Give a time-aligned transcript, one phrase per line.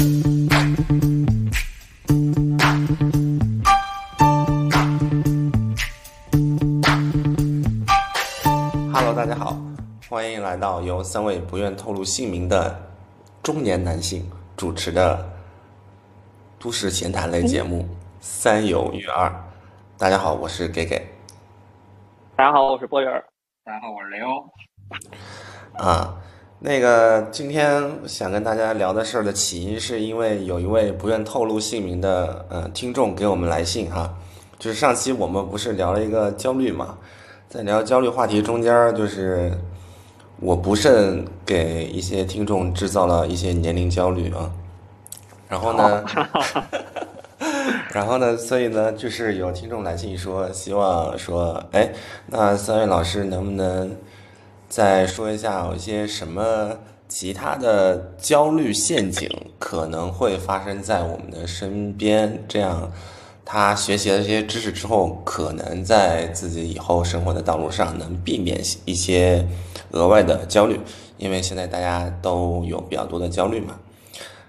[0.00, 0.08] Hello，
[9.14, 9.58] 大家好，
[10.08, 12.80] 欢迎来到由三位不愿透露姓名的
[13.42, 14.26] 中年男性
[14.56, 15.30] 主持的
[16.58, 17.82] 都市闲谈类节目
[18.20, 19.28] 《三有育二》。
[19.98, 21.06] 大家好，我是给给
[22.36, 23.06] 大家好，我是波云。
[23.64, 24.48] 大家好，我是雷欧。
[25.76, 26.16] 啊。
[26.62, 34.14] 那个今天想跟大家聊的事儿的起因，是因为有一位不愿透露姓名的呃听众给我们来信哈，
[34.58, 36.98] 就是上期我们不是聊了一个焦虑嘛，
[37.48, 39.50] 在聊焦虑话题中间儿，就是
[40.38, 44.50] 我不慎给一些听众制造了一些年龄焦虑啊，
[45.48, 46.04] 然后呢，
[47.90, 51.90] 然后呢，所以呢，就是有听众来信说，希望说，哎，
[52.26, 53.96] 那三位老师能不能
[54.70, 56.70] 再说一下有一些什么
[57.08, 62.40] 其他的焦虑陷阱可能会发生在我们的身边？
[62.46, 62.88] 这样，
[63.44, 69.44] 他学习了这些知识之后，可能在自己以后生活的道路上能避免一些
[69.90, 70.78] 额外的焦虑，
[71.18, 73.76] 因为现在大家都有比较多的焦虑嘛。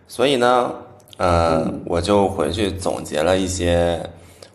[0.07, 0.71] 所以呢，
[1.17, 4.07] 呃，我就回去总结了一些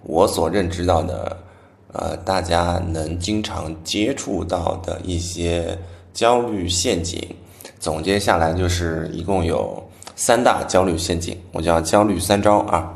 [0.05, 1.37] 我所认知到的。
[1.99, 5.79] 呃，大家能经常接触到的一些
[6.13, 7.35] 焦虑陷阱，
[7.81, 9.83] 总结下来就是一共有
[10.15, 12.93] 三大焦虑陷阱，我叫焦虑三招啊。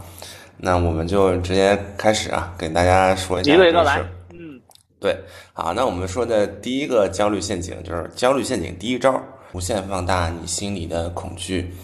[0.59, 3.55] 那我们就直接开始啊，给大家说一下。
[3.55, 4.03] 一个一个来。
[4.35, 4.61] 嗯，
[5.01, 5.19] 对，
[5.55, 9.19] 好，那我们说的第一个焦虑陷阱就是焦虑陷阱第一招，
[9.53, 11.75] 无限放大你心里的恐惧。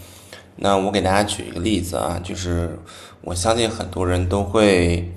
[0.57, 2.79] 那我给大家举一个例子啊，就是
[3.23, 5.11] 我相信很多人都会。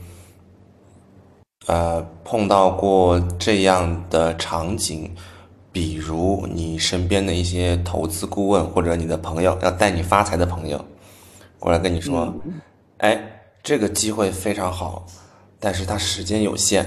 [1.70, 5.08] 呃，碰到过这样的场景，
[5.72, 10.84] 比如你身边的一些投资顾问或者你的朋友要带你发财的朋友，
[11.60, 12.34] 过来跟你说，
[12.98, 13.22] 哎，
[13.62, 15.06] 这个机会非常好，
[15.60, 16.84] 但是它时间有限，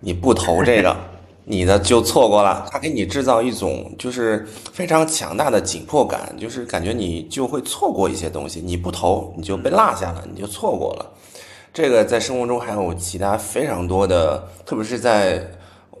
[0.00, 0.96] 你不投这个，
[1.46, 2.66] 你的就错过了。
[2.72, 11.06] 他给你制造一种就是非常强大的紧迫感，就是感觉你就会错过一些东西，你不投你就被落下了，你就错过了。
[11.74, 15.44] 这个在生活中还有其他非常多的，特别是在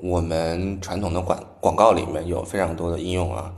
[0.00, 3.50] 我们传统的广广告里面有非常多的应用啊，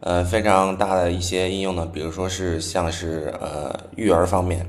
[0.00, 4.66] 呃，非常大的一些应用呢，比如说是像是呃育儿方面，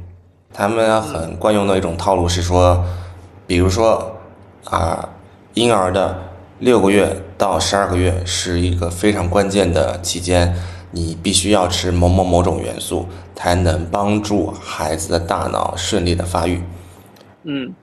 [0.53, 2.83] 他们很惯用的一种套路是说，
[3.47, 4.13] 比如说
[4.65, 5.07] 啊，
[5.53, 6.21] 婴儿的
[6.59, 10.53] 六个月到十二个月是一个非常关键的期间，
[10.93, 16.61] 你必须要吃某某某种元素，才能帮助孩子的大脑顺利的发育。
[17.43, 17.73] 嗯，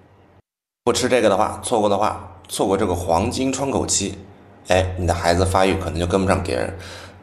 [0.84, 4.16] 不吃这个的话，错过的话，错过这个黄金窗口期，
[4.69, 6.72] 哎，你的孩子发育可能就跟不上别人。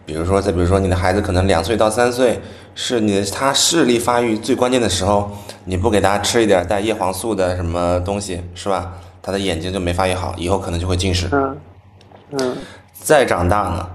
[0.05, 2.39] 比如说，再比如说，你的孩子可能两岁到三岁
[2.75, 5.31] 是你的他视力发育最关键的时候，
[5.65, 8.93] 你不给他吃一点带叶黄素的什么东西，是吧？
[9.21, 11.27] 他的眼睛就没发育好，以后可能就会近视。
[11.31, 11.57] 嗯
[12.31, 12.57] 嗯，
[12.93, 13.89] 再长大呢，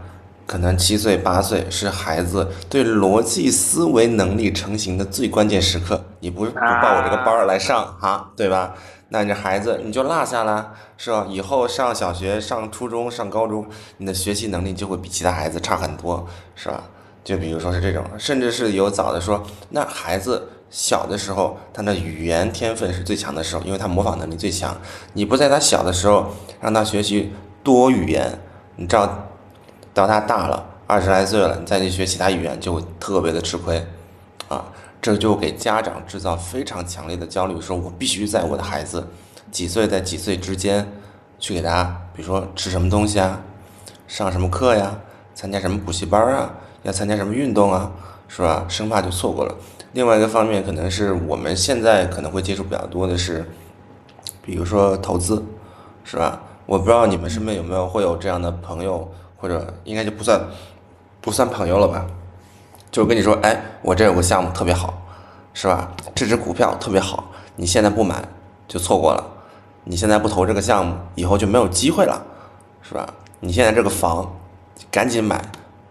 [0.52, 6.04] 可能七岁八岁是孩子对逻辑思维能力成型的最关键时刻。
[6.20, 8.74] 你不不报我这个班来上哈，对吧？
[9.08, 11.26] 那你这孩子你就落下了，是吧？
[11.26, 13.64] 以后上小学、上初中、上高中，
[13.96, 16.84] 你的学习能力就会比其他孩子差很多，是吧？
[17.24, 24.76] 就比如说是这种，甚至是有早的说，那孩子小的时候，他的语言天分是最强的时候，因为他模仿能力最强。
[25.14, 26.26] 你不在他小的时候
[26.60, 27.32] 让他学习
[27.62, 28.38] 多语言，
[28.76, 29.28] 你知道，
[29.94, 33.84] 到他大了二十来岁了，你再去学其他语言就特别的吃亏，
[34.48, 34.64] 啊。
[35.00, 39.04] 这就给家长制造非常强烈的焦虑，说我必须在我的孩子
[39.50, 40.86] 几岁在几岁之间
[41.40, 43.40] 去给他，比如说吃什么东西啊，
[44.06, 44.96] 上什么课呀，
[45.34, 46.54] 参加什么补习班啊，
[46.84, 47.90] 要参加什么运动啊，
[48.28, 48.64] 是吧？
[48.68, 49.52] 生怕就错过了。
[49.90, 53.44] 另外一个方面，可能是我们现在可能会接触比较多的是，
[54.40, 55.44] 比如说投资，
[56.04, 56.40] 是吧？
[56.64, 60.40] 我不知道你们身边有没有会有这样的朋友，或者应该就不算
[61.20, 62.06] 不算朋友了吧？
[62.92, 65.02] 就跟你说，哎，我这有个项目特别好，
[65.52, 65.90] 是吧？
[66.14, 67.24] 这只股票特别好，
[67.56, 68.22] 你现在不买
[68.68, 69.24] 就错过了，
[69.82, 72.24] 你现在不投这个项目，以后就没有机会了，
[72.82, 73.12] 是吧？
[73.40, 74.32] 你现在这个房，
[74.92, 75.42] 赶紧买，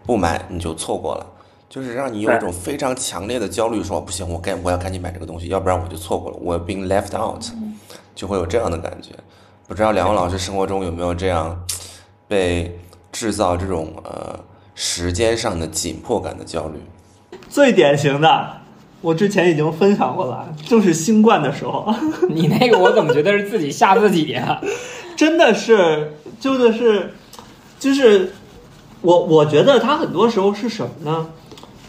[0.06, 1.26] 不买你就错过了，
[1.68, 7.44] 就是让你有一种非常强烈的焦虑，说不行，我该我要赶紧买这个东西，要不然我就错过了，我 being left out，
[8.14, 9.10] 就会有这样的感觉。
[9.68, 11.64] 不知道两位老师生活中有没有这样
[12.28, 12.78] 被
[13.12, 14.40] 制造这种呃？
[14.74, 16.80] 时间上的紧迫感的焦虑，
[17.50, 18.56] 最典型的，
[19.02, 21.94] 我之前已经分享过了，就是新冠的时候。
[22.30, 24.58] 你那个我怎么觉得是自己吓自己呀？
[25.14, 27.12] 真的是，真的是，
[27.78, 28.32] 就是
[29.02, 31.28] 我我觉得他很多时候是什么呢？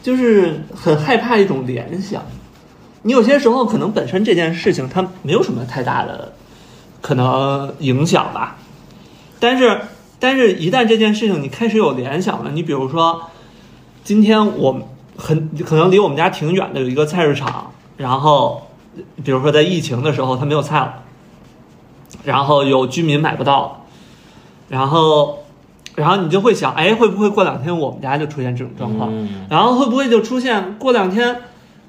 [0.04, 2.22] 就是很害怕一种联想。
[3.04, 6.34] 你有些时候可能本身这件事情它没有什么太大的
[7.02, 8.58] 可能影响吧，
[9.40, 9.80] 但是
[10.24, 13.24] 但是一旦这件事情你开始有联想了，你比如说
[14.06, 14.80] 今天我
[15.18, 18.70] 很可能离我们家挺远的有一个菜市场，然后
[19.22, 21.04] 比如说在疫情的时候它没有菜了，
[22.24, 23.86] 然后有居民买不到，
[24.70, 25.40] 然后。
[25.96, 29.14] 然后你就会想，哎，会不会过两天我们家就出现这种状况？
[29.48, 31.42] 然后会不会就出现过两天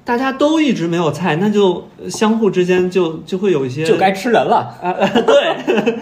[0.03, 4.77] 大家都一直没有菜，那就相互之间就就会有一些就该吃人了。
[4.79, 4.93] 啊
[5.25, 5.97] 对，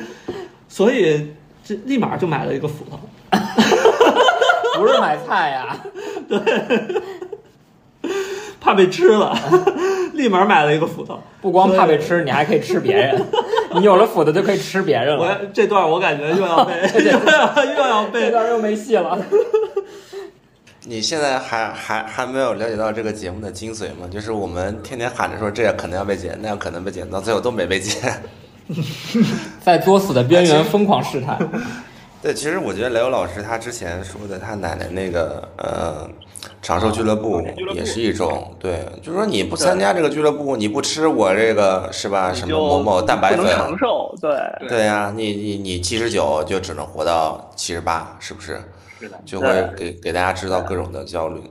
[0.67, 1.29] 所以
[1.63, 2.99] 这立马就买了一个斧头。
[4.75, 5.77] 不是买菜呀，
[6.27, 6.39] 对
[8.59, 9.37] 怕被吃了，
[10.13, 11.19] 立马买了一个斧头。
[11.41, 13.23] 不光怕被吃，你还可以吃别人。
[13.75, 15.37] 你有了斧头就可以吃别人了我。
[15.53, 16.73] 这段我感觉又要被
[17.05, 19.19] 又要又要这被段又没戏了。
[20.85, 24.07] 你现在还还还没有了解到这个节目的精髓吗？
[24.11, 28.21] 就是我们天天喊着说这可能要被剪，那样可能被剪，到最后都没被剪。
[29.63, 31.37] 在作死的边缘疯狂试探。
[32.21, 36.09] 对，其实我觉得雷欧老师他之前说的他奶奶那个呃
[36.61, 42.31] 长寿俱乐部也是一种对，就是说你不参加这个俱乐部，你不吃我这个是吧？
[42.33, 48.61] 什么某某蛋白粉能长粉，寿，对，对呀、你你你七十九就只能活到七十八，是不是？
[48.97, 51.41] 是的，就会给给大家制造各种的焦虑。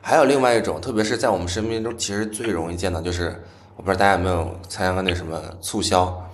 [0.00, 3.40] 还有另外一种，特别是在我们身边中，其实最容易见到就是，
[3.76, 6.27] 我不知道大家有没有参加过那什么促销，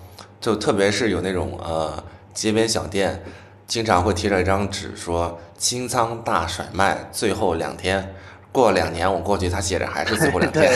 [0.45, 1.91] 就特别是有那种呃
[2.31, 3.23] 街边小店，
[3.65, 8.13] 经常会贴着一张纸说清仓大甩卖，最后两天。
[8.51, 10.71] 过两年我过去，他写着还是最后两天。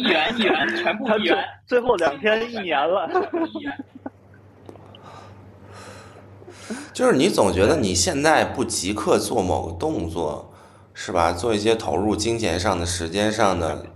[0.00, 1.38] 一元一元，全部一元
[1.68, 3.08] 最后两天一年了，
[6.92, 10.52] 就是你总觉得你现在不即刻做某个动作，
[10.94, 11.30] 是吧？
[11.30, 13.86] 做一些投入金钱上的、时间上的，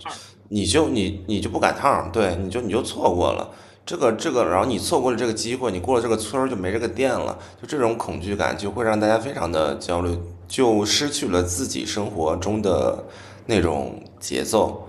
[0.50, 3.50] 你就你你就不赶趟儿，对，你就你就错过了
[3.86, 13.04] 这个这个，然后你错过了这个机会，你过了这个村儿就没这个店了，就这种恐惧感就会让大家非常的焦虑，就失去了自己生活中的
[13.44, 14.88] 那种节奏，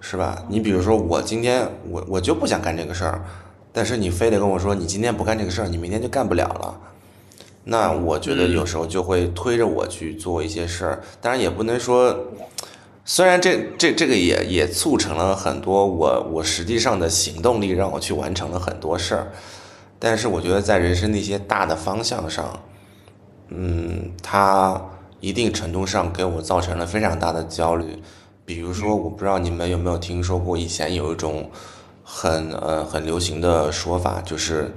[0.00, 0.44] 是吧？
[0.48, 3.24] 你比如说我今天我我就不想干这个事儿，
[3.72, 6.80] 但是你非得跟我说你今天不干这个事儿，你明天就干不了了。
[7.64, 12.16] 那我觉得有时候就会推着我去做一些事儿，当然也不能说，
[13.10, 19.32] 虽然这这这个也也促成了很多我我实际上的行动力，让我去完成了很多事儿，
[19.98, 22.60] 但是我觉得在人生的一些大的方向上，
[23.48, 24.78] 嗯，它
[25.20, 28.02] 一定程度上给我造成了非常大的焦虑。
[28.44, 31.50] 比如说，我不知道你们有没有听说过，以前有一种
[32.04, 34.70] 很呃很流行的说法，就是。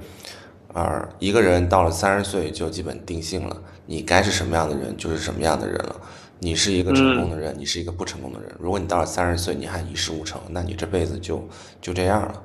[0.74, 5.96] 呃一个人到了三十岁就基本定性了，你该是什么样的人就是什么样的人了。
[6.42, 8.50] 你是一个成功的人，你是一个不成功的人。
[8.58, 11.48] 如果你到了三十岁你还一事无成，那你这辈子就
[11.80, 12.42] 就这样了。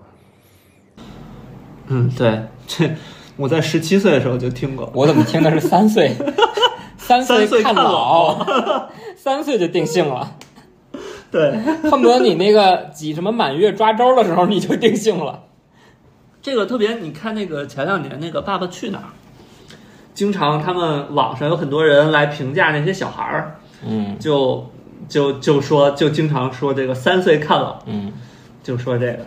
[1.88, 2.92] 嗯，对，这
[3.38, 4.92] 我在十七岁的时候就听过。
[4.94, 6.16] 我怎么听的是三岁？
[6.96, 8.46] 三三岁看看老，
[9.18, 10.36] 三岁就定性了，
[11.32, 11.58] 对，
[11.90, 15.46] 恨不得你那个挤什么满月抓周的时候你就定性了。
[16.42, 19.10] 这个特别，你看那个前两年那个《爸爸去哪儿》，
[20.14, 24.18] 经常他们网上有很多人来评价那些小孩儿，嗯。
[24.20, 24.70] 就
[25.08, 28.12] 就就说就经常说这个三岁看老，嗯，
[28.64, 29.26] 就说这个，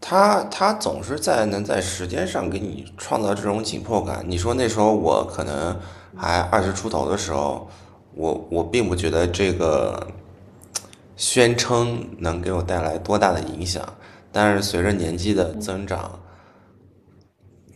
[0.00, 4.24] 他他总是在能在时间上给你创造这种紧迫感。
[4.26, 5.76] 你说那时候我可能
[6.14, 7.68] 还二十出头的时候，
[8.14, 10.06] 我我并不觉得这个
[11.16, 13.82] 宣称能给我带来多大的影响，
[14.30, 16.20] 但是随着年纪的增长，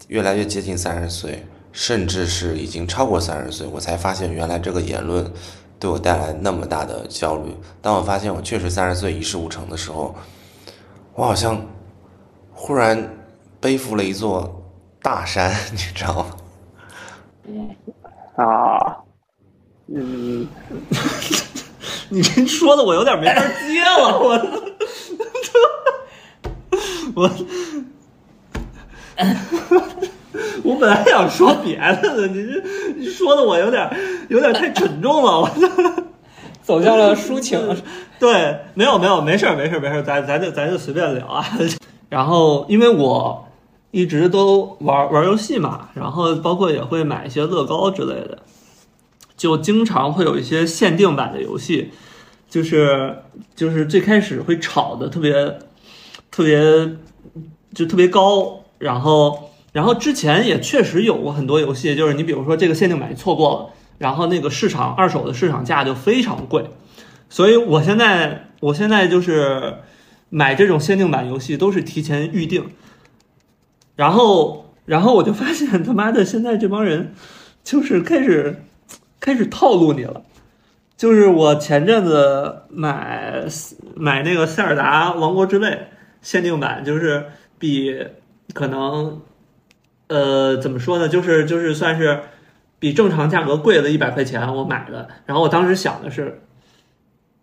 [0.07, 1.47] 越来越接近三十岁，
[1.81, 5.25] 甚至是已经超过三十岁，我才发现原来这个言论
[5.79, 7.57] 对我带来那么大的焦虑。
[7.81, 10.13] 当我发现我确实三十岁一事无成的时候，
[11.15, 11.65] 我好像
[12.53, 13.17] 忽然
[13.61, 14.61] 背负了一座
[15.01, 16.27] 大山，你知道
[17.47, 18.45] 吗？
[18.45, 18.99] 啊，
[19.87, 20.49] 嗯，
[22.09, 24.37] 你这说的我有点没法接了，我
[27.15, 27.31] 我
[30.63, 32.63] 我本来想说别的的，你这
[32.97, 33.91] 你说的我有点
[34.29, 35.51] 有点太沉重了，我
[36.63, 37.59] 走向了抒情。
[38.21, 41.45] 对，没有没有，没事儿没事儿没事儿，咱咱就咱就随便聊啊。
[42.09, 43.49] 然后因为我
[43.91, 48.39] 一直都玩玩游戏嘛，然后包括也会买一些乐高之类的，
[49.37, 51.91] 就经常会有一些限定版的游戏，
[52.51, 53.23] 就是
[53.55, 55.59] 就是最开始会炒的特别
[56.31, 56.61] 特别
[57.73, 66.71] 就特别高，然后然后之前也确实有过很多游戏，就是你比如说这个限定版错过了，然后那个市场二手的市场价就非常贵，
[67.29, 69.79] 所以我现在我现在就是
[70.31, 72.71] 买这种限定版游戏都是提前预定，
[73.97, 77.15] 然后然后我就发现他妈的现在这帮人
[77.63, 78.63] 就是开始
[79.21, 80.23] 开始套路你了。
[80.97, 83.45] 就是我前阵子买
[83.95, 85.87] 买那个塞尔达王国之泪
[86.23, 87.97] 限定版，就是比
[88.53, 89.21] 可能
[90.09, 92.21] 呃怎么说呢，就是就是算是
[92.79, 95.09] 比正常价格贵了一百块钱我买的。
[95.27, 96.43] 然后我当时想的是，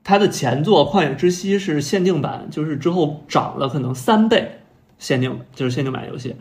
[0.04, 4.60] 它的前作《旷野之息》是限定版，就是之后涨了可能三倍，
[4.98, 6.36] 限定就是限定版游戏。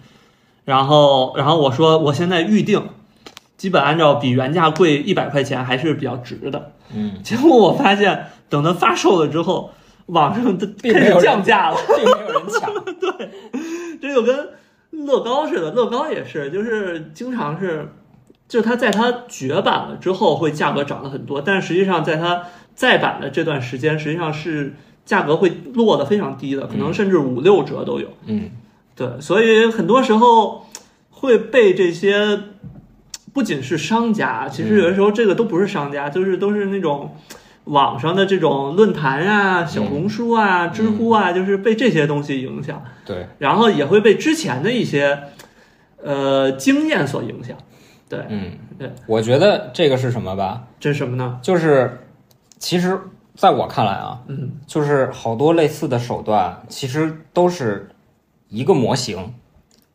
[0.65, 2.89] 然后然后我说我现在预定，
[3.57, 6.73] 基本按照比原价贵一百块钱还是比较值的。
[6.95, 9.73] 嗯，结果我发现，等它发售了之后，
[10.07, 11.77] 网上都开始降价了。
[11.97, 12.73] 并没有人抢。
[13.01, 13.31] 对
[14.01, 14.49] 这就跟
[15.07, 17.89] 乐高似的，乐高也是，就是经常是，
[18.49, 24.75] 就是它在它绝版了之后会价格涨得很多，但是实际上在它再版的这段时间，实际上是
[25.05, 28.09] 价格会落得非常低的，可能甚至五六折都有。
[28.27, 28.51] 嗯，
[28.97, 30.67] 对，所以很多时候
[31.11, 32.41] 会被这些
[33.33, 37.17] 不仅是商家，其实有的时候这个都不是商家，就是都是那种
[37.65, 45.25] 网上的这种论坛啊、小红书啊、知乎啊，就是被这些东西影响，对，然后也会被之前的一些
[46.03, 47.57] 呃经验所影响。
[48.09, 50.65] 对，嗯，对，我觉得这个是什么吧？
[50.79, 51.39] 这是什么呢？
[51.41, 52.07] 就是
[52.59, 53.01] 其实
[53.35, 57.89] 在我看来啊，嗯，就是好多类似的手段，其实都是
[58.49, 59.35] 一个模型。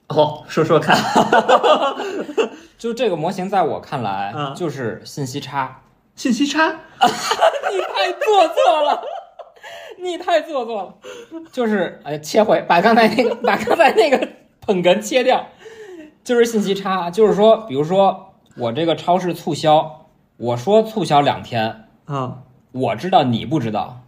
[0.08, 0.98] 哦，说说看。
[2.80, 5.82] 就这个模型，在我看来，嗯就是信息差。
[6.20, 6.68] 信息差，
[7.00, 9.02] 你太做作了，
[10.04, 10.94] 你太做作了。
[11.50, 14.28] 就是，哎，切回，把刚才那个，把刚才那个
[14.60, 15.48] 捧哏切掉，
[16.26, 17.10] 就是信息差。
[17.10, 22.40] 就是说，比如说我这个超市促销，我说促销两天，啊，
[22.74, 24.02] 我知道你不知道，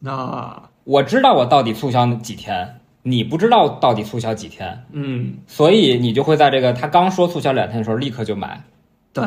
[0.00, 8.62] 那我知道我到底促销几天，你不知道到底促销几天，嗯，所以你就会在这个他刚说促销两天的时候立刻就买，
[9.12, 9.24] 对，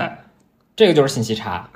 [0.76, 1.70] 这个就是信息差，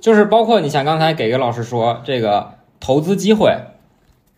[0.00, 3.52] 就是包括你像刚才给个老师说这个投资机会，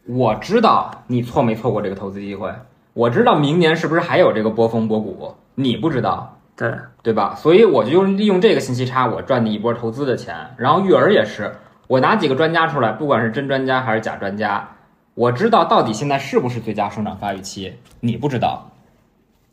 [0.06, 2.50] 我知道你错没错过这个投资机会，
[2.94, 6.72] 我知道明年是不是还有这个波峰波谷，你不知道，对，
[7.02, 7.34] 对吧？
[7.36, 10.34] 所以我就用利用这个信息差，我赚你一波投资的钱。
[10.56, 11.54] 然后育儿也是，
[11.88, 14.66] 我拿几个专家出来，不管是真专家还是假专家，
[15.14, 18.70] 我知道到底现在是不是最佳生长发育期，你不知道，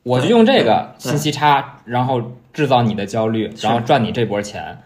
[0.05, 2.21] 我就用这个信息差，然后
[2.53, 4.77] 制造你的焦虑，然后赚你这波钱。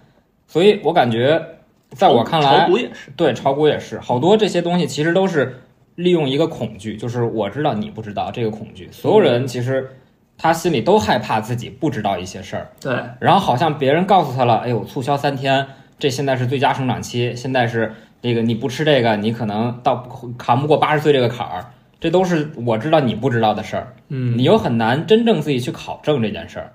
[0.48, 1.46] 所以我感觉，
[1.90, 5.60] 在我看炒来，股也是，对炒股也是，好多这些东西其实都是
[5.96, 9.90] 利用一个恐惧，就是我知道你不知道这个恐惧，所有人其实
[10.38, 12.70] 他心里都害怕自己不知道一些事儿。
[12.80, 15.68] 对，然后好像别人告诉他了，哎呦，促销三天，
[16.00, 20.08] 这现在是最佳生长期，现在是那个你不吃这个，你可能到
[20.38, 21.66] 扛不过八十岁这个坎儿，
[22.00, 26.74] 这都是我知道你不知道的事儿，嗯，你又很难真正自己去考证这件事儿。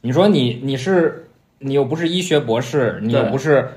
[0.00, 3.68] 你说你你是你又不是医学博士，你又不是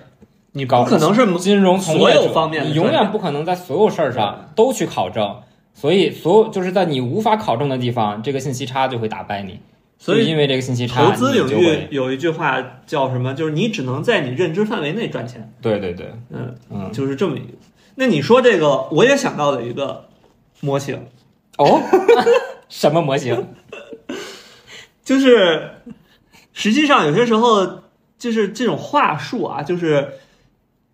[0.54, 5.38] 你搞不可能是金融从所业者有方面你永远不可能在所有事儿上都去考证，
[5.74, 9.60] 所以所有就是在你无法考证的地方，这个信息差就会打败你。
[10.02, 13.34] 所以因为这个信息差，投资领域有一句话叫什么？
[13.34, 15.52] 就是你只能在你认知范围内赚钱。
[15.62, 17.48] 对对对，嗯，嗯，就是这么一个。
[17.96, 20.06] 那你说这个，我也想到了一个
[20.62, 21.08] 模型，
[21.58, 21.82] 哦，
[22.70, 23.48] 什么模型？
[25.04, 25.72] 就是
[26.54, 27.82] 实际上有些时候
[28.18, 30.20] 就是这种话术啊，就是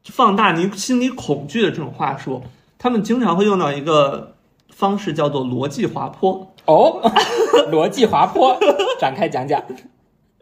[0.05, 2.43] 放大你心里恐惧的这种话术，
[2.77, 4.35] 他们经常会用到一个
[4.69, 6.53] 方式叫做逻辑滑坡。
[6.65, 7.01] 哦，
[7.71, 8.57] 逻辑滑坡，
[8.99, 9.61] 展开讲讲。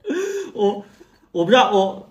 [0.54, 0.84] 我
[1.32, 2.10] 我不知道我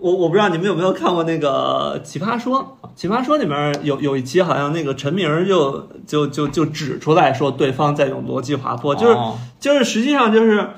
[0.00, 2.78] 我我不知道你们有没有看过那个《奇葩说》？
[2.94, 10.68] 《奇葩说》里面有有一期好像那个陈明儿就就就就指出来说对方在用逻辑滑坡，就是哦就是实际上就是，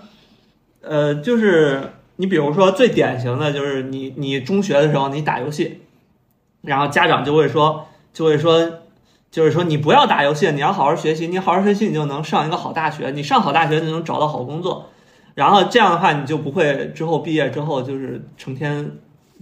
[0.82, 5.82] 呃，就是你比如说最典型的就是你你中学的时候你打游戏，
[6.62, 8.70] 然后家长就会说就会说。
[9.30, 11.28] 就是说，你不要打游戏，你要好好学习。
[11.28, 13.10] 你好好学习，你就能上一个好大学。
[13.10, 14.86] 你上好大学，就能找到好工作。
[15.34, 18.90] 然后这样的话，你就不会之后毕业之后就是成天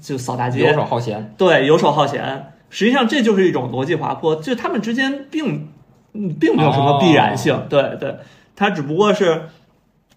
[0.00, 1.34] 就扫大街游，手好闲。
[1.38, 2.52] 对，游手好闲。
[2.68, 5.68] 实际上这就是一种逻辑滑坡，就他们之间并
[6.12, 7.66] 嗯并没有什么必然性。
[7.68, 8.16] 对对，
[8.54, 9.42] 他只不过是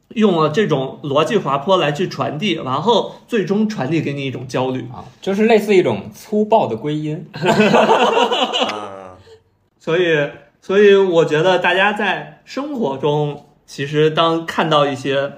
[0.10, 4.82] 用了这种逻辑滑坡来去传递，然后最终传递给你一种焦虑。
[4.92, 7.30] 啊，就是类似一种粗暴的归因。
[7.34, 9.16] 啊，
[9.80, 15.34] 所以，所以我觉得大家在生活中，其实当看到一些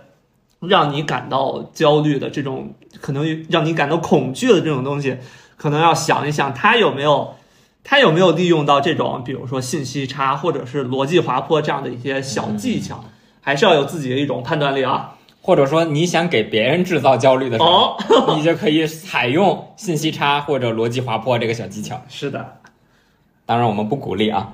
[0.68, 5.18] 让你感到焦虑的这种，可能让你感到恐惧的这种东西，
[5.58, 7.36] 可能要想一想，他有没有，
[7.84, 13.04] 他有没有利用到这种，比如说信息差或者是逻辑滑坡这样的一些小技巧，
[13.42, 15.16] 还是要有自己的一种判断力啊。
[15.44, 22.00] 或者说你想给别人制造焦虑的时候，哦你就可以采用信息差或者逻辑滑坡这个小技巧。
[22.08, 22.58] 是的，
[23.48, 24.52] 当然我们不鼓励啊。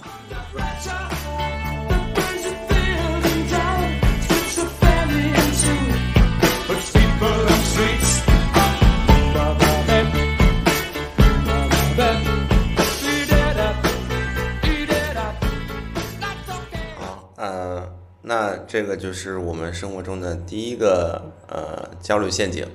[18.27, 22.67] 那这个就是我们生活中的第一个呃焦虑陷阱，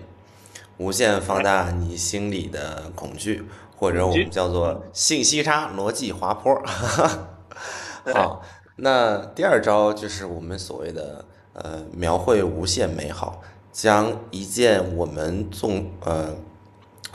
[0.79, 3.45] 无限放大你心里的恐惧，
[3.77, 6.59] 或者我们叫做信息差逻辑滑坡。
[8.15, 8.43] 好，
[8.77, 16.35] 那第二招就是我们所谓的呃描绘无限美好，将一件我们纵呃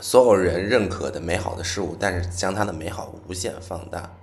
[0.00, 4.14] 所有人认可的美好的事物，但是将它的美好无限放大。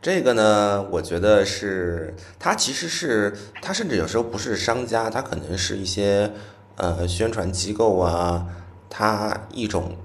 [0.00, 6.32] 这个呢，我觉得是它其实是它甚至有时候不是商家，它可能是一些
[6.76, 8.46] 呃宣传机构啊，
[8.88, 9.96] 它一种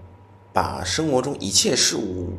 [0.51, 2.33] 把生活中一切事物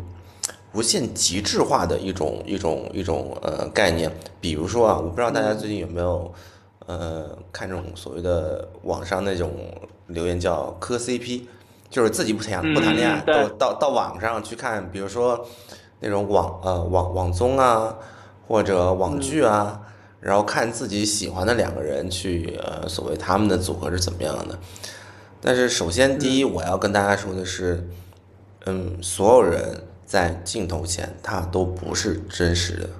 [0.72, 4.10] 无限极致化的一种一种一种呃概念。
[4.40, 6.34] 比如说啊，我不知道大家最近有没有
[6.86, 9.52] 呃看这种所谓的网上那种
[10.08, 11.42] 留言叫磕 CP，
[11.88, 15.46] 就是自己不谈不谈恋爱，嗯到到到网上去看，比如说
[16.04, 17.96] 那种网呃网网综啊，
[18.46, 19.80] 或者网剧啊，
[20.20, 24.58] 然后看自己喜欢的两个人去呃所谓他们的组合是怎么样的。
[25.40, 27.88] 但是首先第一，我要跟大家说的是，
[28.66, 32.90] 嗯，所有人在镜头前他都不是真实的。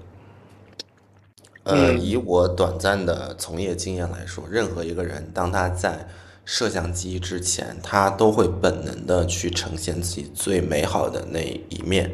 [1.65, 6.09] 呃，嗯以我短暂的从业经验来说，任何一个人当他在
[6.47, 12.11] 摄像机之前，他都会本能的去呈现自己最美好的那一面。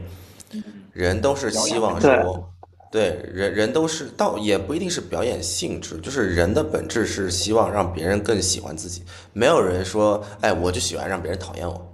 [0.93, 2.53] 人都是希望说，
[2.91, 9.05] 对人人都是倒也不一定是表演性质，就是人的本质是希望让别人更喜欢自己。
[9.33, 11.87] 没有人说，哎，我就喜欢让别人讨厌我，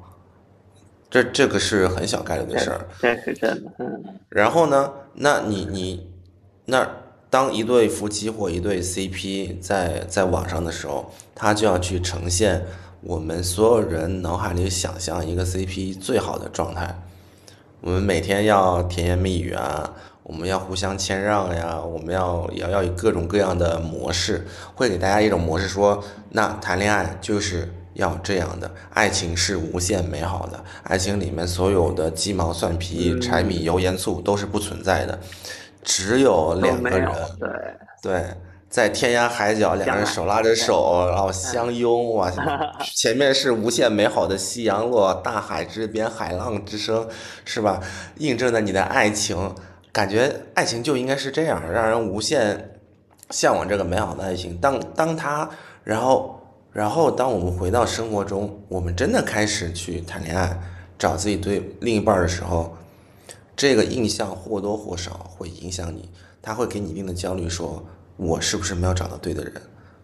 [1.10, 2.88] 这这个是很小概率的事儿。
[2.98, 6.10] 这是真的，嗯，然后呢，那你你
[6.64, 6.88] 那
[7.28, 12.64] 当一对夫妻或一对 CP 在在网上的时候，他就要去呈现
[13.02, 17.02] 我们所有人脑海里想象一个 CP 最好的状态。
[17.86, 19.88] 我们每天要甜言蜜语啊，
[20.24, 24.44] 我们要互相谦让呀，我们要也要以各种各样的模式，
[24.74, 35.16] 会给大家一种模式说，那谈恋爱就是要这样的，爱情是无限美好的，爱情里面所有的鸡毛蒜皮、柴米油盐醋都是不存在的，
[35.84, 37.48] 只有两个人，对，
[38.02, 38.24] 对，
[38.76, 42.30] 在天涯海角，两个人手拉着手，然后相拥，哇，
[42.94, 47.08] 前面是无限美好的夕阳落，大海之边，海浪之声，
[47.46, 47.80] 是吧？
[48.18, 49.54] 印证了你的爱情，
[49.90, 52.78] 感觉爱情就应该是这样，让人无限
[53.30, 54.58] 向往这个美好的爱情。
[54.58, 55.48] 当当他，
[55.82, 56.38] 然后
[56.70, 60.54] 然后当我们回到生活中，我们真的开始去谈恋爱，
[60.98, 62.76] 找自己对另一半的时候，
[63.56, 66.10] 这个印象或多或少会影响你，
[66.42, 67.82] 他会给你一定的焦虑，说
[68.16, 69.52] 我是不是没有找到对的人，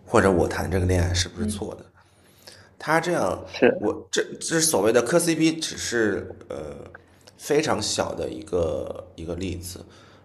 [0.07, 1.85] 或者我谈这个恋爱是不是错的？
[2.79, 6.57] 他这样，是我这这所谓的磕 CP 只是呃
[7.39, 9.79] 非常小的一个一个例子，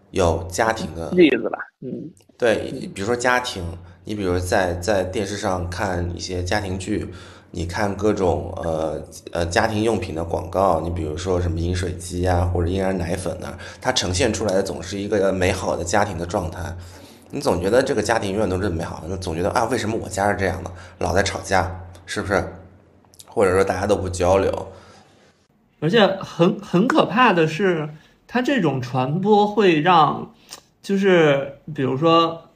[0.09, 3.63] 有家庭的例子吧，嗯，对，比如说家庭，
[4.05, 7.13] 你比如在在电视上看一些家庭剧，
[7.51, 16.75] 你看各种呃呃家庭用品的广告，你比如说什么饮水机啊，或者婴儿奶粉啊，它呈现出来的总是一个美好的家庭的状态。
[17.29, 21.69] 你总觉得这个家庭永远都是美好的，总觉得啊，为什么我家是这样的，老在吵架，
[22.05, 22.43] 是不是？
[23.27, 24.67] 或者说大家都不交流，
[25.79, 27.87] 而且很很可怕的是，
[28.25, 30.33] 它这种传播会让，
[30.81, 32.49] 就是比如说，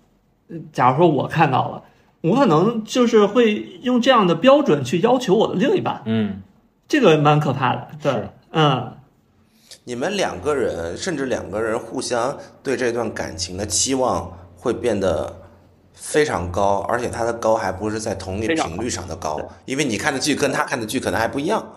[0.50, 1.84] 呃假如说我看到了，
[2.22, 6.42] 我可能就是会用这样的标准去要求我的另一半，嗯，
[6.88, 7.90] 这个蛮可怕的。
[8.02, 8.94] 对，嗯，
[9.84, 15.42] 你们两个人，甚至两个人互相对这段感情的期望会变得
[15.96, 21.68] 非常高，而且它的高还不是在同一频率上的高，因为你看的剧跟他看的剧可能还不一样，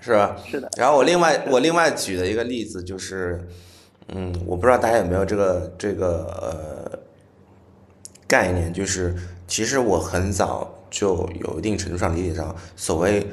[0.00, 0.36] 是吧？
[0.44, 0.68] 是的。
[0.76, 3.40] 然后我另外我另外举的一个例子就是，
[4.08, 6.98] 嗯，我不知道大家有没有这个这个呃
[8.26, 9.14] 概念，就是
[9.46, 13.24] 其实我很早就有一定程度上理解上所谓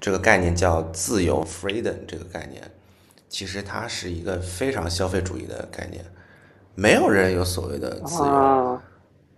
[0.00, 2.62] 这个概念叫自由 （freedom） 这个概念，
[3.28, 6.04] 其实它是一个非常消费主义的概念，
[6.80, 8.24] 没有人有所谓的自由。
[8.24, 8.82] 啊，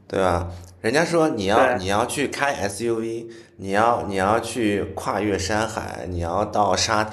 [0.07, 0.49] 对吧？
[0.81, 3.27] 人家说你要你要去开 SUV，
[3.57, 7.11] 你要你要去跨越山海，你要到沙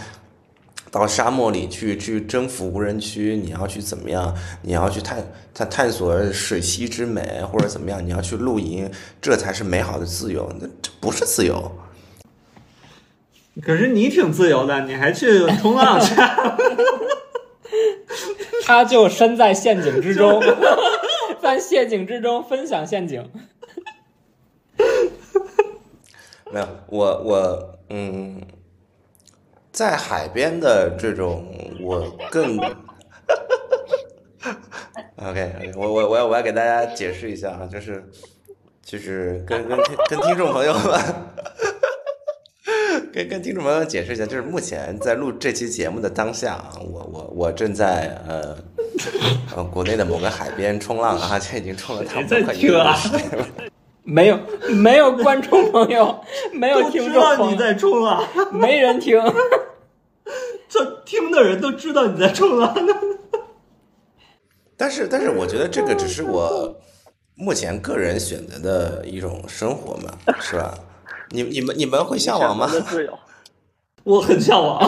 [0.92, 4.36] 到沙漠里去去征服无人区，你要去怎么样？
[4.62, 8.06] 你要去探探探索水溪之美，或者怎么样？
[8.06, 8.88] 你要去露营，
[9.20, 10.52] 这才是美好的自由。
[10.60, 11.72] 那这不是自由。
[13.64, 16.14] 可是你挺自由的，你还去冲浪去？
[18.66, 20.42] 他就身在陷阱之中，
[21.42, 23.30] 在陷阱之中分享陷阱。
[26.52, 28.42] 没有，我我嗯，
[29.72, 31.46] 在海边的这种
[31.82, 32.58] 我更
[35.18, 38.04] OK 我我我要我要给大家解释一下啊，就是
[38.84, 41.00] 就是跟跟听跟听众朋友们。
[43.20, 48.58] 跟跟听众朋友解释一下，就是目前在录这期节目的当下啊，我我我正在呃
[49.54, 53.46] 呃国内的某个海边冲浪啊， 这已经冲了差不多快一个小时了。
[54.04, 59.22] 没有没有观众朋友，没有听众知道你，在冲浪，没人听。
[60.70, 62.74] 这听的人都知道你在冲浪。
[64.78, 66.74] 但是，但是我觉得这个只是我
[67.36, 70.74] 目前个人选择的一种生活嘛，是吧？
[71.32, 72.74] 你你们你们会向往吗选？
[72.74, 73.20] 择的自由，
[74.04, 74.80] 我很向往，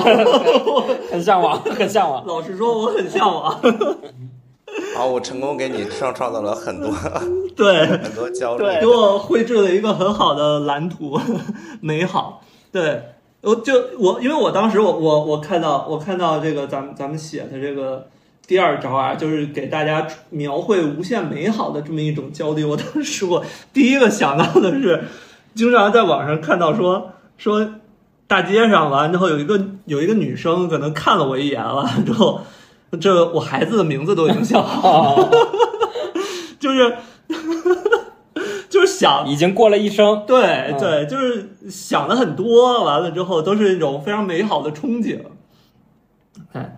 [1.11, 2.25] 很向往， 很向往。
[2.25, 3.59] 老实说，我很向往。
[4.95, 6.89] 好，我成功给你创创造了很多
[7.55, 8.63] 对，很多焦虑。
[8.63, 11.19] 对给我绘制了一个很好的蓝图，
[11.81, 12.41] 美好。
[12.71, 13.03] 对，
[13.41, 18.07] 我就我，因为我当时我我我看到我看到这个咱们咱们写的这个
[18.47, 22.63] 第二招啊，就是给大家描绘无限美好的这么一种焦虑。
[22.63, 25.03] 我当时我第一个想到的是，
[25.55, 27.67] 经常在网上看到说说
[28.27, 32.41] 大街上完之后有一个有一个女生可能看了我一眼了 之后，
[32.99, 35.29] 这我孩子的名字都已经想好了，
[36.59, 36.95] 就是
[38.69, 40.77] 就是想已经过了一生，对嗯。
[40.79, 45.19] 对，就是想的很多，完了之后都是一种非常美好的憧憬。
[46.53, 46.77] 哎，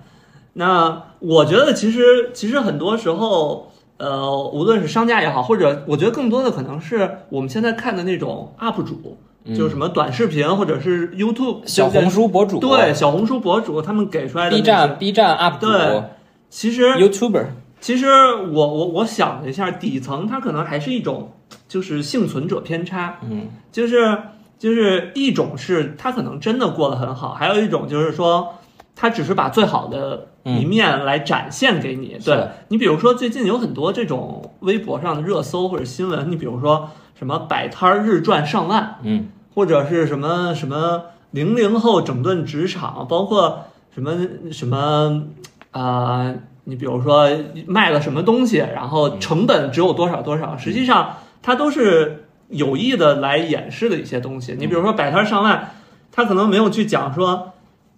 [0.53, 3.71] 那我觉得其实其实很多时候，
[4.04, 9.18] 呃，无论是商家也好，或者我觉得更多的可能是我们现在看的那种 UP 主，
[9.56, 16.04] 就是什么短视频或者是 YouTube 嗯小红书博主，对小红书博主他们给出来的，B 站 B 站 UP 对主
[16.50, 17.46] 其实，YouTuber，
[17.80, 21.32] 其实我我我想了一下，底层它可能还是一种
[21.68, 24.18] 就是幸存者偏差，嗯，就是
[24.60, 28.54] 就是一种是他可能真的过得很好，还有一种就是说
[28.95, 32.17] 他只是把最好的一面来展现给你。
[32.23, 44.12] 对你比如说最近有很多这种微博上的热搜或者新闻，你比如说什么摆摊儿日赚上万，嗯，或者是什么什么零零后整顿职场，包括什么
[44.51, 45.23] 什么
[45.71, 47.29] 啊、呃你比如说
[47.67, 54.56] 卖了什么东西，然后成本只有多少多少，实际上它都是有意的来掩饰的一些东西。
[54.58, 55.71] 你比如说摆摊上万，
[56.12, 57.53] 他可能没有去讲说。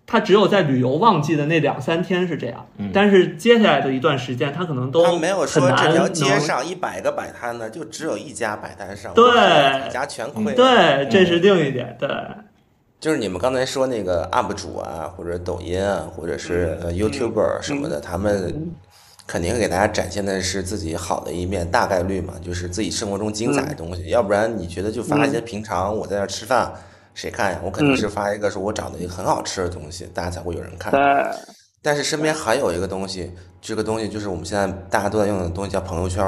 [0.08, 2.92] 他只有在旅游旺季的那两三天是这样，嗯。
[2.94, 9.26] 但是接下来的一段时间，他可能都他没有很说这条街能上一百个摆摊的，就只有一家摆摊上，对。
[9.88, 10.54] 一家全亏了。
[10.54, 12.10] 对，这是另一点，对，
[13.00, 18.72] 就是你们刚才说那个 UP 主啊，或者抖音啊，或者是呃 YouTuber 什么的，他们
[19.28, 24.10] 肯定给大家展现的是自己好的一面，大概率嘛，就是自己生活中精彩的东西。
[24.10, 26.72] 要不然你觉得就发一些平常我在那儿吃饭，
[27.16, 27.60] 谁看呀？
[27.64, 30.94] 我肯定是发一个说我找的一个很好吃的东西，大家才会有人看。
[31.82, 36.24] 但是身边还有一个东西，这个东西就是我们现在大家都在用的东西，叫朋友圈。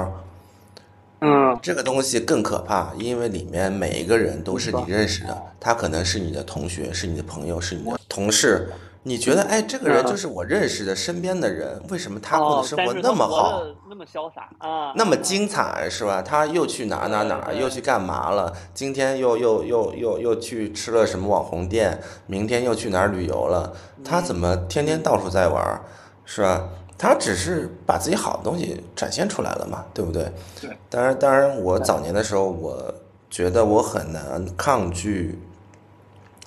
[1.20, 8.70] 嗯，这个东西更可怕，因为里面每一个人都是你认识的，他可能是你的同学，是你的朋友，是你的同事。
[9.08, 16.22] 你觉得，哎，这个人就是我认识的身边的人，为什么他过哦的生活那么好，得那么潇洒啊，那么精彩，是吧？
[16.22, 18.52] 他又去哪哪哪又去干嘛了？
[18.74, 21.98] 今天又又又又又去吃了什么网红店？
[22.26, 23.72] 明天又去哪儿旅游了？
[24.04, 25.82] 他怎么天天到处在玩儿，
[26.26, 26.68] 是吧？
[26.98, 30.30] 他只是把自己好的东西展现出来了嘛，对不对？
[30.60, 30.78] 对。
[30.90, 32.94] 当然，当然，我早年的时候，我
[33.30, 35.40] 觉得我很难抗拒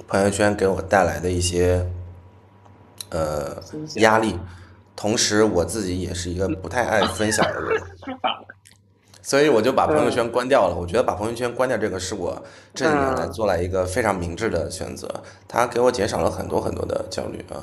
[0.09, 1.87] 朋友圈给我带来的一些
[3.11, 3.63] 呃
[3.97, 4.39] 压力，
[4.97, 7.81] 同时我自己也是一个不太爱分享的人。
[9.23, 10.75] 所以我就把朋友圈关掉了。
[10.75, 12.43] 我觉得把朋友圈关掉这个是我
[12.75, 17.63] 这几年来做了一个非常明智的选择，它给我减少了很多很多的焦虑啊。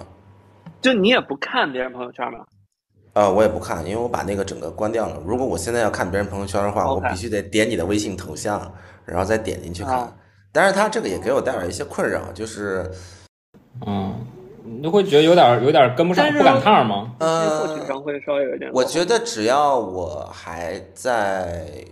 [0.80, 2.46] 就你也不看别人朋友圈吗？
[3.14, 5.20] 呃，我也不看，因为我把那个整个关掉了。
[5.26, 8.72] 如果我现在要看别人朋友圈的话，我必须得点你的微信头像，
[9.04, 10.16] 然后再点进去看啊。
[10.52, 12.90] 但是它这个也给我带来一些困扰，就是
[13.88, 14.14] 嗯，
[14.70, 17.12] 你就会觉得有点有点跟不上，不赶趟吗？
[17.20, 18.70] 获取呃，上会稍微有一点。
[18.74, 21.86] 我觉得只要我还在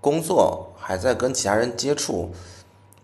[0.00, 2.30] 工作，还在跟其他人接触，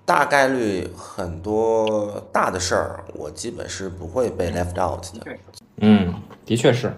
[0.05, 5.37] 大概率很多大的事儿，我基本是不会被 left out 的。
[5.77, 6.93] 嗯，的确是，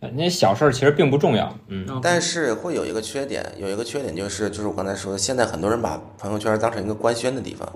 [0.00, 1.52] 呃那些小事儿其实并不重要。
[1.68, 7.68] 嗯但是会有一个缺点，有一个缺点就是，就是我刚才说的，现在很多人把朋友圈当成一个官宣的地方，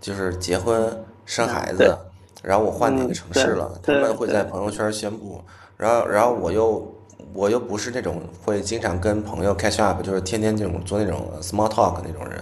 [0.00, 1.96] 就是结婚、生孩对子，
[2.42, 5.40] 然后我换哪个城市了，他们会在朋友圈宣布，
[5.76, 6.94] 然后，然后我又
[7.32, 12.38] 我又不是那种会经常跟朋友 catch up，就是天天这种做那种 small talk 那种人，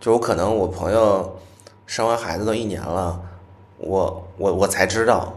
[0.00, 1.36] 就我可能我朋友
[1.86, 3.20] 生完孩子都一年了，
[3.78, 5.34] 我我我才知道，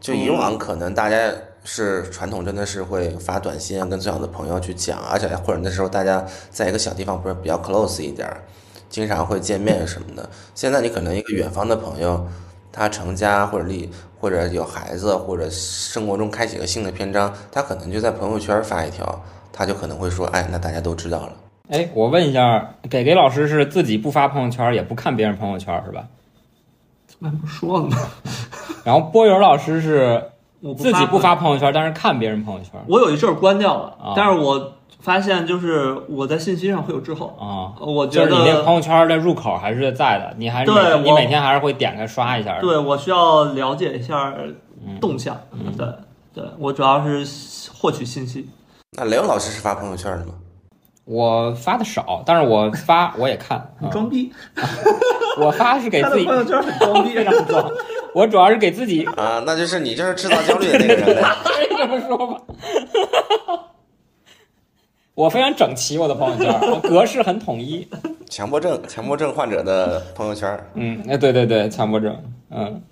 [0.00, 1.32] 就以往可能大家
[1.64, 8.28] 是传统，真的是会发短信啊跟最好的朋友去讲，而且或者那时候大家在一个小地方不是比较 close 一点，
[8.88, 10.28] 经常会见面什么的。
[10.54, 12.24] 现在你可能一个远方的朋友，
[12.76, 21.32] 他成家或者立或者有孩子，或者生活中开启一个新的篇章，他可能就在朋友圈发一条，他就可能会说，哎，那大家都知道了。
[21.70, 26.04] 哎，我问一下，给给老师是自己不发朋友圈，也不看别人朋友圈是吧？
[27.18, 27.96] 那不说了吗？
[28.84, 30.22] 然后波友老师是
[30.60, 37.72] 我自己不发朋友圈，但是看别人朋友圈我有一阵儿关掉了，啊但是我发现就是我在信息上会有滞后，啊。
[37.80, 42.58] 我觉就是你那朋友圈的入口还是在的，你还是对你每天还是会点开刷一下。
[42.60, 44.34] 对我需要了解一下
[45.00, 45.86] 动向，嗯对
[46.34, 47.26] 对，我主要是
[47.72, 48.48] 获取信息。
[48.96, 50.32] 那雷欧老师是发朋友圈的吗？
[51.04, 53.74] 我发的少，但是我发 我也看。
[53.92, 54.32] 装逼，
[55.38, 57.70] 我发是给自己朋友圈很装逼，非常装，
[58.12, 61.22] 我主要是给自己啊，那就是你就是制造焦虑的那个人呗。
[61.44, 62.40] 可以这么说吧。
[65.16, 67.88] 我非常整齐，我的朋友圈格式很统一。
[68.28, 70.68] 强迫症，强迫症患者的朋友圈。
[70.74, 72.14] 嗯，哎，对对对，强迫症。
[72.50, 72.82] 嗯，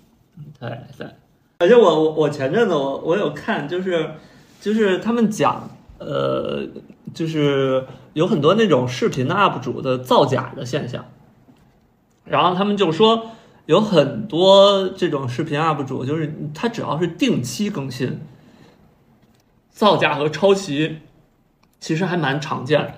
[0.59, 1.07] 对对，
[1.59, 4.09] 而且我我我前阵子我我有看，就是
[4.59, 6.65] 就是他们讲，呃，
[7.13, 11.05] 就是有很多那种视频的 UP 主的造假的现象，
[12.23, 13.27] 然后他们就说
[13.67, 18.19] 有很多这种视频 UP 主，就是他只要是定期更新，
[19.69, 20.97] 造假和抄袭
[21.85, 22.93] 其实还蛮常见的，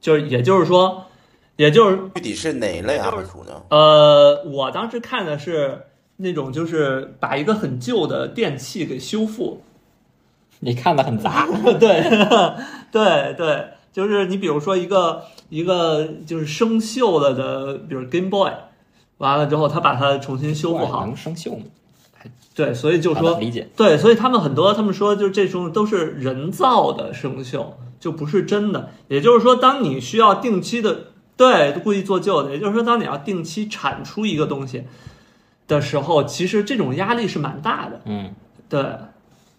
[0.00, 1.04] 就是也就是说，
[1.56, 3.62] 也就是具体是哪一类 UP 主呢？
[3.68, 5.82] 呃，我当时看的是
[6.16, 9.60] 那种，就是把一个很旧的电器给修复。
[10.60, 11.46] 你看的很杂。
[11.78, 12.02] 对，
[12.90, 18.50] 对对，就是你比如说一个一个就是生锈了的，比如 Game Boy，
[19.18, 21.14] 完了之后他把它重新修复好能。
[21.14, 21.64] 生锈吗？
[22.54, 23.68] 对，所以就说理解。
[23.76, 27.66] 对，所以他们很多他们说就是这种都是人造的生锈，
[27.98, 28.90] 就不是真的。
[29.08, 31.06] 也就是说，当你需要定期的
[31.36, 34.84] 对故意做旧的，也就是说，当你要定期产出一个东西
[35.66, 38.00] 的时候，其实这种压力是蛮大的。
[38.04, 38.34] 嗯，
[38.68, 38.84] 对，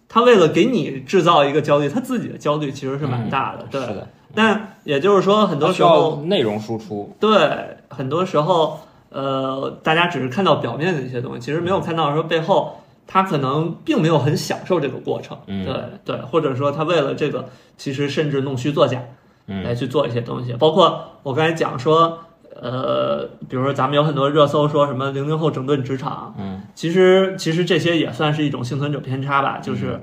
[0.08, 3.66] 他为了给你制造一个焦虑，他自己的焦虑其实是蛮大的。
[3.70, 7.12] 对，是的，但也就是说，很多时候内容输出。
[7.18, 8.78] 对，很多时候，
[9.14, 15.38] 呃，大家只是看到表面的一些东西，其实没有看到说背后他可能并没有很享受这个过程。
[15.46, 15.64] 嗯。
[15.64, 15.74] 对
[16.04, 18.98] 对，或者说他为了这个，其实甚至弄虚作假
[19.46, 22.18] 来嗯去做一些东西，包括我刚才讲说。
[22.62, 30.00] 呃，比如说咱们有很多热搜说什么零零后整顿职场，嗯，其实其实这些也算是一种幸存者偏差吧，就是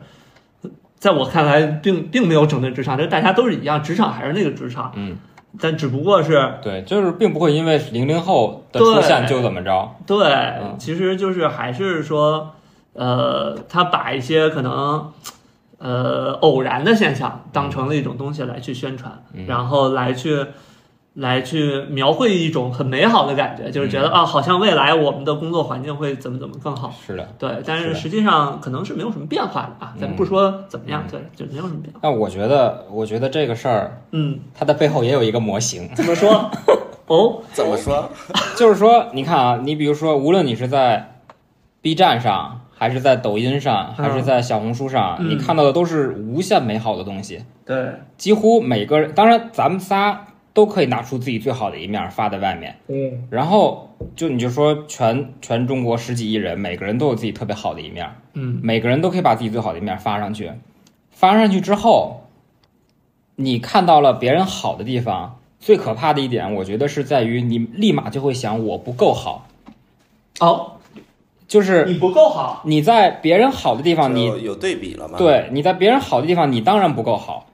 [1.00, 5.15] 在我看来并并没有整顿职场，就是大家都是一样，职场还是那个职场，嗯，
[5.60, 9.96] 但只不过是对，就是并不会因为零零后的出现就怎么着。
[10.08, 12.52] 对，嗯其实就是还是说，
[12.94, 15.12] 呃，他把一些可能
[15.78, 20.46] 呃偶然的现象当成了一种东西来去宣传，嗯然后来去
[21.13, 26.93] 来去描绘一种很美好的感觉，就是觉得、啊，好像未来我们的工作环境会怎么怎么更好。
[27.06, 27.28] 是的。
[27.38, 32.00] 对，但是实际上可能是没有什么变化的啊，咱们不说怎么样，对，就没有什么变化。
[32.02, 36.50] 但我觉得，我觉得这个事儿，嗯，它的背后也有一个模型，怎么说？
[37.08, 38.10] 哦，怎么说？
[38.56, 41.19] 就是说，你看啊，你比如说，无论你是在
[41.82, 47.43] B 站上，还是在抖音上，还是在小红书上，嗯你看到的都是无限美好的东西。
[47.65, 52.76] 对，几乎每个人，当然咱们仨都可以拿出自己最好的一面发在外面。
[52.88, 58.60] 嗯然后就你就说全全中国十几亿人，每个人都有自己特别好的一面，嗯。
[58.64, 60.52] 每个人都可以把自己最好的一面发上去。
[61.12, 62.22] 发上去之后，
[63.36, 69.48] 你看到了别人好的地方，最可怕的一点，我觉得是在于你立马就会想我不够好，
[70.40, 70.74] 哦，
[71.48, 77.46] 就是你不够好，你在别人好的地方，你有对比了吗？，对，你在别人好的地方，你当然不够好，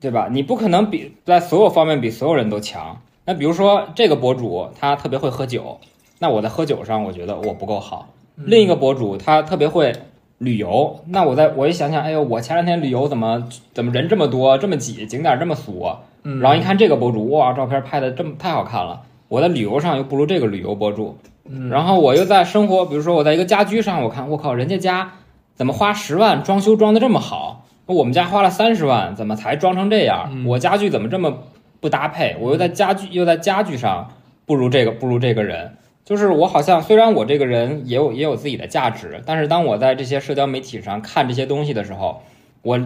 [0.00, 0.28] 对吧？
[0.30, 3.00] 你不可能比在所有方面比所有人都强。
[3.24, 5.78] 那比如说这个博主他特别会喝酒，
[6.18, 8.08] 那我在喝酒上我觉得我不够好。
[8.36, 9.94] 另一个博主他特别会
[10.38, 15.88] 旅游，那我在我一想想，哎呦，我前两天旅游怎么怎么人这么多，这么挤，景点这么俗，
[16.22, 16.40] 嗯。
[16.40, 21.16] 然后一看这个博主，哇，照片拍的这么太好看了，我在旅游上又不如这个旅游博主，
[21.48, 21.70] 嗯。
[21.70, 25.12] 然后我又在生活，比如说我在一个家居上，我看我靠，人家家
[25.54, 30.30] 怎么花十万装修装的这么好，我们家花了三十万，怎么才装成这样？
[30.32, 31.38] 嗯我家具怎么这么
[31.80, 32.36] 不搭配？
[32.40, 34.12] 我又在家具又在家具上
[34.46, 35.76] 不如这个不如这个人。
[36.04, 42.20] 就是我好像虽然我这个人也有也有自己的价值，但是当我在这些社交媒体上看这些东西的时候，
[42.60, 42.78] 我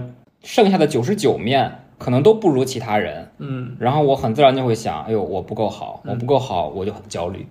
[0.45, 7.45] 剩下的九十九面可能都不如其他人，嗯，然后我很自然就会想，哎呦，我不够好，我不够好，我就很焦虑。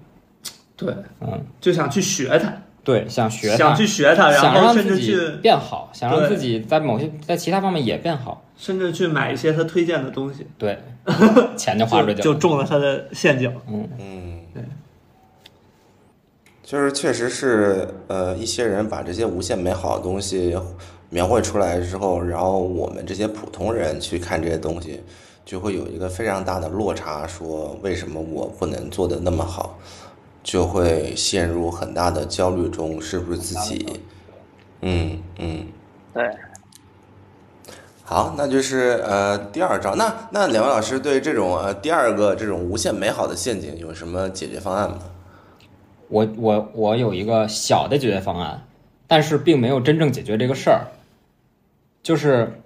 [0.77, 2.53] 对，嗯，就想去学它，
[2.87, 10.79] 对，想学他想去学他，然想后让自己甚至去变好，想让自己在某些在其他方面也变好，甚至去买一些他推荐的东西，对，
[11.57, 12.21] 钱就花出去了。
[12.21, 13.53] 就中了他的陷阱。
[13.67, 14.63] 嗯，对，
[16.63, 20.57] 就是确实是，呃，一些人把这些无限美好的东西
[21.09, 25.03] 描绘出来之后，然后我们这些普通人去看这些东西，
[25.43, 29.77] 就会有一个非常大的落差，说为什么我不能做的那么好，
[30.47, 33.99] 就会陷入很大的焦虑中，是不是自己？
[34.79, 35.67] 嗯嗯。
[36.13, 36.25] 对，
[38.01, 39.93] 好，那就是呃第二招。
[39.95, 44.99] 那那两位老师对这种呃第二个这种无限美好的陷阱有什么解决方案吗？
[46.07, 48.65] 我我我有一个小的解决方案，
[49.05, 50.87] 但是并没有真正解决这个事儿。
[52.01, 52.61] 就是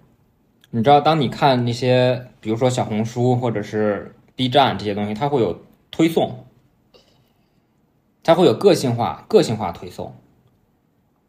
[0.70, 6.46] 你知道，当你看那些，比如说小红书或者是 B 站这些东西，它会有推送，
[8.24, 10.14] 它会有个性化、个性化推送。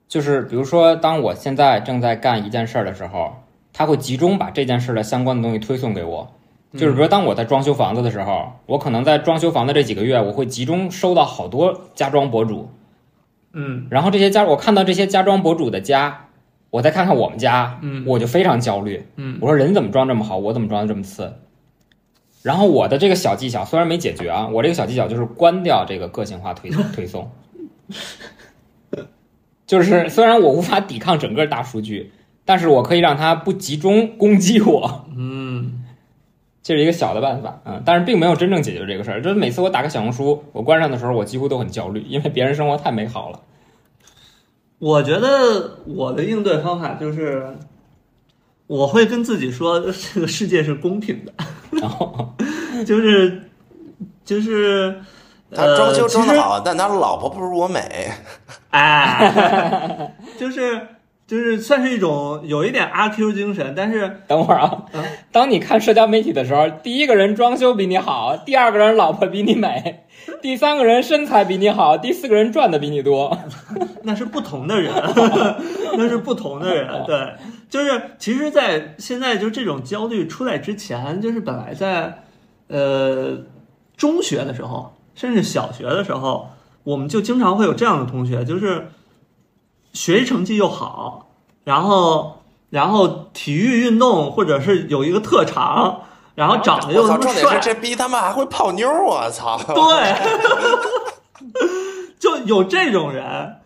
[0.09, 3.37] 就是比如说，当我现在正在干一件事儿的时候，
[3.72, 6.31] 它会集中把这件事儿的相关的东西推送给我。
[6.74, 12.70] 就是比如说，当我在装修房子的时候，我可能在装修房的这几个月，我会集中收到好多家装博主，
[13.52, 16.28] 嗯然后这些家，我看到这些家装博主的家，
[16.70, 19.07] 我再看看我们家，嗯我就非常焦虑。
[19.16, 21.35] 嗯我说人怎么装这么好，我怎么装的这么次？
[22.42, 27.31] 然后我的这个小技巧虽然没解决啊，我这个小技巧就是关掉这个个性化推推送，
[29.66, 32.12] 就是虽然我无法抵抗整个大数据，
[32.44, 35.07] 但是我可以让它不集中攻击我。
[35.16, 35.85] 嗯，
[36.62, 39.22] 这是一个小的办法，嗯，但是并没有真正解决这个事儿。
[39.22, 43.40] 就是每次我打开小红书，我关上的时候，我几乎都很焦虑，因为别人生活太美好了。
[44.78, 47.57] 我觉得我的应对方法就是，
[48.66, 51.33] 我会跟自己说，这个世界是公平的，
[51.73, 52.35] 然后，
[52.87, 53.51] 就是
[54.25, 54.95] 就是。
[55.55, 58.11] 他装修装的好，但他老婆不如我美。
[58.71, 60.81] 哎， 就是
[61.33, 70.05] 就是算是一种有一点阿 Q 精神，但是等会儿啊嗯，当你看社交媒体的时候，第一个人装修比你好，第二个人老婆比你美，
[70.42, 73.38] 第三个人身材比你好，第四个人赚的比你多。
[74.05, 74.92] 那是不同的人，
[75.97, 77.03] 那是不同的人。
[77.07, 77.33] 对，
[77.71, 82.25] 就是其实，在现在就这种焦虑出来之前，就是本来在
[82.68, 83.38] 呃
[83.97, 86.51] 中学的时候，甚至小学的时候，
[86.85, 88.88] 我们就经常会有这样的同学，就是
[89.95, 91.22] 学习成绩又好，
[91.64, 96.03] 然后然后体育运动或者是有一个特长，
[96.35, 99.61] 然后长得又我操，那么帅重点是，这逼他妈还会泡妞儿，我操！
[99.66, 100.14] 对，
[102.18, 103.57] 就有这种人，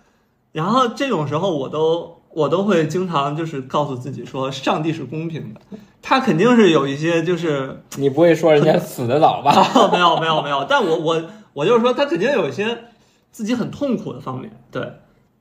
[0.52, 5.60] 然后这种时候我都我都会经常就是告诉自己说，上帝是公平的，
[6.02, 9.52] 他肯定是有一些就是你不会说人家死的早吧？
[9.92, 12.84] 没有没有没有，但我我我就是说他肯定有一些
[13.30, 14.82] 自己很痛苦的方面，对，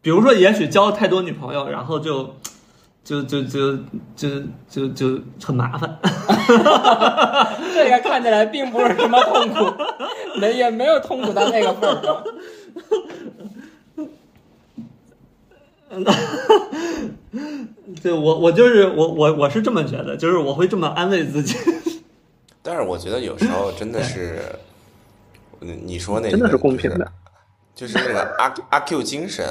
[0.05, 2.35] 比如说也许交了太多女朋友，然后就。
[3.03, 3.77] 就就就
[4.15, 4.29] 就
[4.67, 5.99] 就就很麻烦，
[7.75, 9.71] 这个看起来并不是什么痛苦，
[10.41, 12.23] 没也没有痛苦到那个份儿上。
[18.01, 21.55] 对我我就是我我我是这么觉得，就是我会这么安慰自己。
[22.63, 24.41] 但是我觉得有时候真的是，
[25.61, 27.07] 嗯你说那个真的是公平的，
[27.75, 29.45] 就是就是那个阿阿 Q 精神，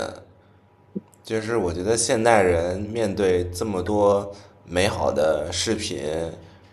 [1.25, 4.31] 就是我觉得现代人面对这么多
[4.67, 6.05] 美好的视频，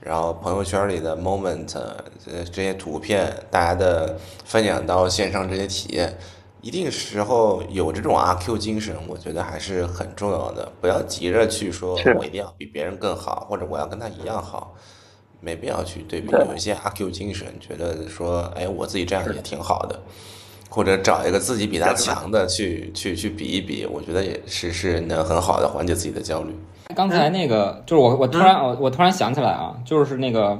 [0.01, 6.17] 然后朋友圈里的 moment，呃这些图片，大家的分享到线上这些体验，
[6.59, 10.69] 一定时候有这种阿 Q 精神，我觉得还是很重要的。
[10.81, 14.75] 不要急着去说我一定要比别人更好，或者我要跟他一样好。
[15.43, 19.99] 没必要去对比，对有一些阿 Q 精神，觉得说，哎，我自己这样也挺好的，
[20.73, 26.55] 或者找一个自己比他强的去去去比一比，我觉得也是是能很好的缓解自己的焦虑。
[26.95, 30.57] 刚才那个就是我我突然我我突然想起来啊，就是那个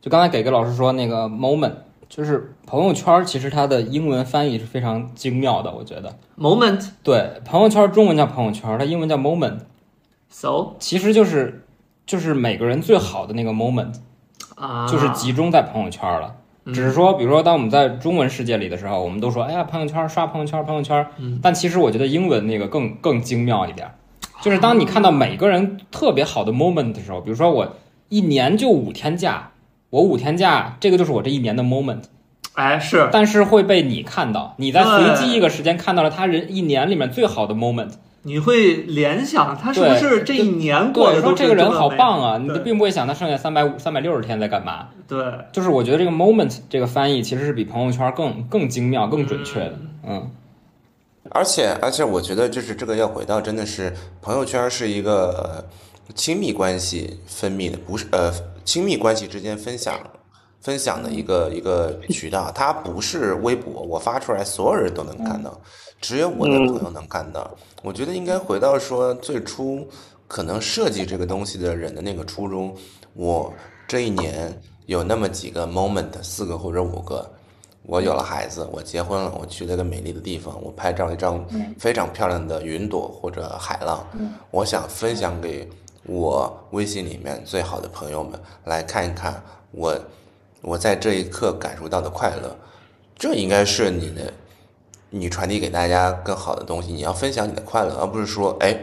[0.00, 1.72] 就刚才给个老师说那个 moment，
[2.08, 6.16] 就是朋友圈，其实它的英文翻译是非常精妙的，我觉得。
[6.38, 11.64] moment 对，朋友圈中文叫朋友圈，它英文叫 moment，so 其实就是
[12.06, 13.94] 就是每个人最好的那个 moment，
[14.54, 16.36] 啊，就是集中在朋友圈了。
[16.66, 21.04] 只是说，比如说，当我们在中文世界里的时候，我们都说，哎呀，朋友圈刷朋友圈，朋友圈。
[21.42, 23.90] 但其实我觉得英文那个更更精妙一点，
[24.42, 27.76] 就是当你看到每个人特别好的 moment 的时候，比如说我
[28.08, 29.50] 一年就五天假，
[29.90, 32.02] 我五天假，这个就是我这一年的 moment。
[32.54, 37.92] 哎是但是会被你看到，你在随机一个时间看到了他人一年里面最好的 moment。
[38.24, 44.88] 你会联想他是不是这一年过对，说的都是这个人好棒啊，你对并不会想他剩下三百五、三百六十天在干嘛。
[45.08, 45.18] 对，
[45.50, 49.74] 就是我觉得这个 moment 这个翻译其实是比朋友圈更更精妙、更准确的。
[50.06, 50.30] 嗯，
[51.30, 55.64] 而且而且，我觉得就是这个要回到真的是朋友圈是一个
[56.08, 58.32] 呃亲密关系分泌的，不是呃
[58.64, 59.98] 亲密关系之间分享
[60.60, 65.60] 分享的一个一个渠道，它不是微博，我发出来所有人都能看到，
[66.02, 67.50] 只有我的朋友能看到。
[67.80, 69.88] 我觉得应该回到说最初
[70.28, 72.76] 可能设计这个东西的人的那个初衷，
[73.14, 73.54] 我
[73.88, 77.30] 这一年有那么几个 moment，四个或者五个。
[77.84, 81.44] 我有了孩子，我结婚了，我去了一个美丽的地方，我拍照一张
[81.78, 84.06] 非常漂亮的云朵或者海浪，
[84.52, 85.68] 我想分享给
[86.06, 89.42] 我微信里面最好的朋友们来看一看
[89.72, 89.98] 我
[90.60, 92.56] 我在这一刻感受到的快乐，
[93.16, 94.32] 这应该是你的
[95.14, 98.74] 你传递给大家更好的东西，你要分享你的快乐，而不是说哎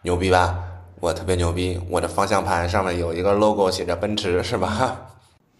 [0.00, 0.58] 牛逼吧，
[0.98, 5.10] 我特别牛逼，我的方向盘上面有一个 logo 写着奔驰是吧？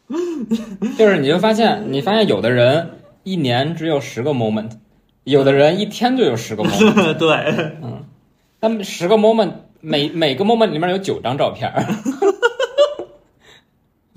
[0.96, 4.70] 就是你就发现，你发现有的人一年只有十个 moment，
[5.24, 7.36] 有的人一天就有十个 moment， 对，
[7.82, 8.04] 嗯，
[8.62, 9.52] 他们十个 moment
[9.82, 11.84] 每每个 moment 里面有九张照片儿。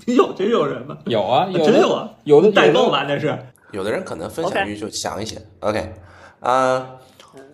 [0.06, 0.96] 有真有人吗？
[1.04, 3.38] 有啊，真有啊，有的有的代购吧，那是。
[3.72, 5.40] 有的人可能分享欲就强一些。
[5.60, 5.92] OK，
[6.40, 6.86] 啊、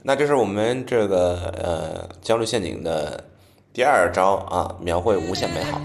[0.03, 3.25] 那这是我们这个呃焦虑陷阱的
[3.73, 5.81] 第二招啊，描绘无限美好。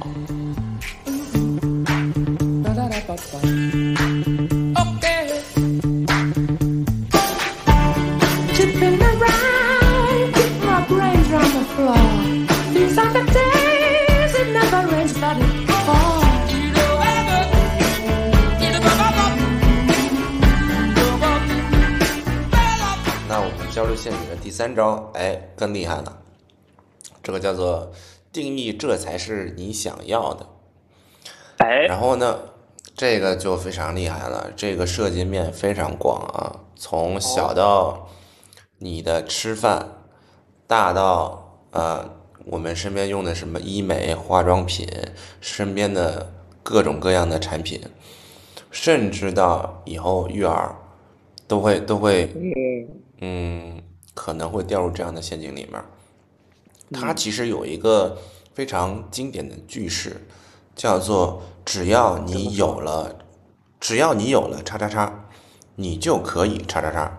[24.06, 26.22] 我们焦虑陷阱的第三招，哎，更厉害了，
[27.22, 27.92] 这个叫做
[28.32, 30.48] 定义，这才是你想要的。
[31.58, 32.40] 哎，然后呢，
[32.96, 38.10] 这个就非常厉害了，这个涉及面非常广啊，从小到
[38.80, 39.88] 你的吃饭，
[40.68, 42.10] 大到呃
[42.46, 44.88] 我们身边用的什么医美、化妆品，
[45.40, 47.80] 身边的各种各样的产品，
[48.70, 50.76] 甚至到以后育儿，
[51.48, 52.30] 都会都会
[53.22, 53.82] 嗯
[54.14, 55.86] 可能会掉入这样的陷阱里面儿。
[56.92, 58.18] 它其实有一个
[58.54, 60.28] 非常经典的句式，
[60.76, 63.18] 叫做“只要你有了，
[63.80, 65.26] 只要你有了叉叉叉，
[65.76, 67.18] 你就可以叉叉叉。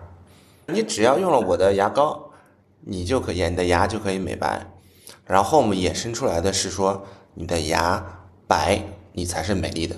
[0.67, 2.31] 你只要用了我的牙膏，
[2.81, 4.65] 你就可以，你的牙就可以美白。
[5.25, 8.81] 然后我们衍生出来的是说，你的牙白，
[9.13, 9.95] 你才是美丽的。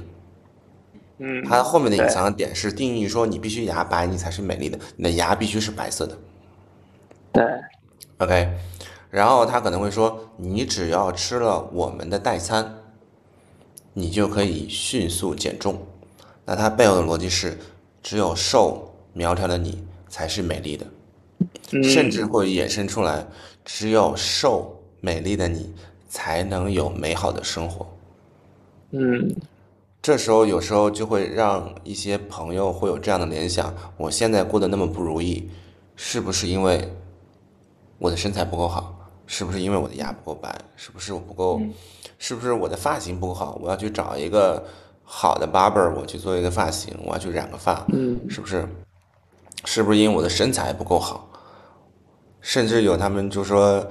[1.20, 6.18] 嗯，它后面的隐藏的点是定义说，你必须牙白，你才是美丽的，你的牙必须是白色的。
[7.38, 7.46] 对
[8.18, 8.50] ，OK，
[9.12, 12.80] 然后他可能会说，你只要吃了我们的代餐，
[13.94, 15.78] 你就可以迅速减重。
[16.46, 17.60] 那它背后的逻辑是，
[18.02, 20.88] 只有瘦苗条的你才是美丽的，
[21.74, 23.28] 嗯甚至会衍生出来，
[23.64, 25.76] 只有瘦美丽的你
[26.10, 27.86] 才能有美好的生活。
[28.90, 29.36] 嗯
[30.02, 35.52] 这时候有时候就会让一些朋友会有这样的联想：我现在过得那么不如意，
[35.96, 36.92] 是不是因为
[37.98, 38.94] 我的身材不够好？
[39.26, 40.56] 是不是因为我的牙不够白？
[40.76, 41.62] 是不是我不够？
[42.18, 43.60] 是不是我的发型不够好？
[43.62, 44.64] 我要去找一个
[45.04, 48.68] 好的 barber，我去做一个发型，我要去染个发，嗯是不是？
[49.66, 51.30] 是不是因为我的身材不够好？
[52.40, 53.86] 甚至有他们就说，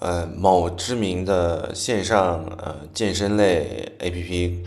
[0.00, 4.64] 呃，某知名的线上呃健身类 APP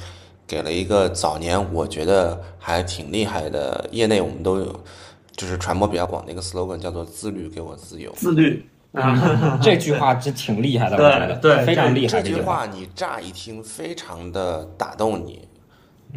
[0.48, 4.80] 给了一个早年我觉得还挺厉害的，业内我们都有，
[5.38, 8.12] 就是传播比较广的一个 slogan，叫做“自律给我自由”。
[8.18, 12.22] 自律啊， 这句话真挺厉害的，我对觉得对非常厉害。
[12.22, 15.48] 这句话你乍一听非常的打动你，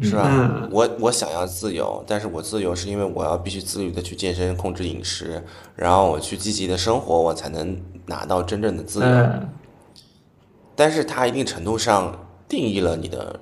[0.00, 0.26] 是吧？
[0.26, 5.44] 嗯我我想要自由，但是我自由是因为我要必须自律的去健身、控制饮食，
[5.76, 9.06] 然后我去积极的生活，我才能拿到真正的自由。
[9.06, 9.48] 嗯，
[10.74, 13.38] 但是它一定程度上定义了你的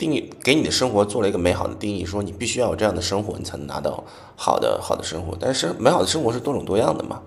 [0.00, 4.02] 定义给你的生活做了一个美好的定义，说你必须要有这样的生活，你才能拿到
[4.34, 5.36] 好的好的生活。
[5.38, 7.20] 但是美好的生活是多种多样的嘛，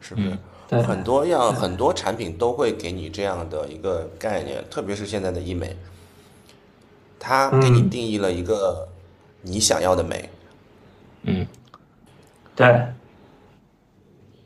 [0.00, 0.38] 是不是？
[0.68, 0.82] 对。
[0.82, 5.76] 很多样很多产品都会给你这样的一个概念，特别是现在的医美，
[7.18, 7.90] 它给你嗯。
[7.90, 8.88] 定义了一个
[9.42, 10.30] 你想要的美，
[11.24, 11.46] 嗯，
[12.56, 12.86] 对，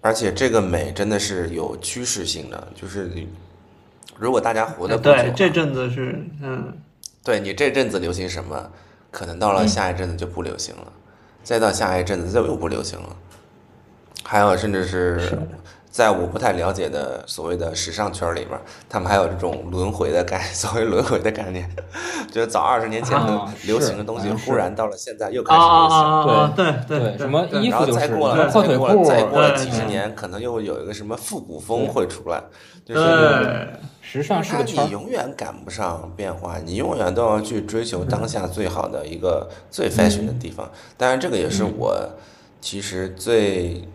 [0.00, 3.08] 而且这个美真的是有趋势性的，就是
[4.18, 6.72] 如果大家活得不久啊，对，这阵子是嗯，
[7.24, 8.70] 对你这阵子流行什么，
[9.10, 10.92] 可能到了下一阵子就不流行了，
[11.42, 13.16] 再到下一阵子就又不流行了。
[14.24, 15.38] 还有甚至是
[15.90, 18.58] 在我不太了解的所谓的时尚圈里边，
[18.88, 21.68] 他们还有这种轮回的概， 所谓轮回的概念，
[22.30, 25.98] 就是早二十年前的啊 流行的东西，忽然到了现在又开啊始流行。
[25.98, 26.52] 啊啊啊！
[26.56, 32.42] 对对对什么衣然后服就是再过了，再过了，裤，再过了几十年，可能又有一个什么复古风会出来，
[32.86, 33.68] 就是对，
[34.12, 34.86] 时尚是它个圈。
[34.86, 40.70] 你永远赶不上变化，你永远都要去追求当下最好的一个最 fashion 的地方。
[40.98, 41.96] 当然，这个也是我
[42.60, 43.88] 其实最，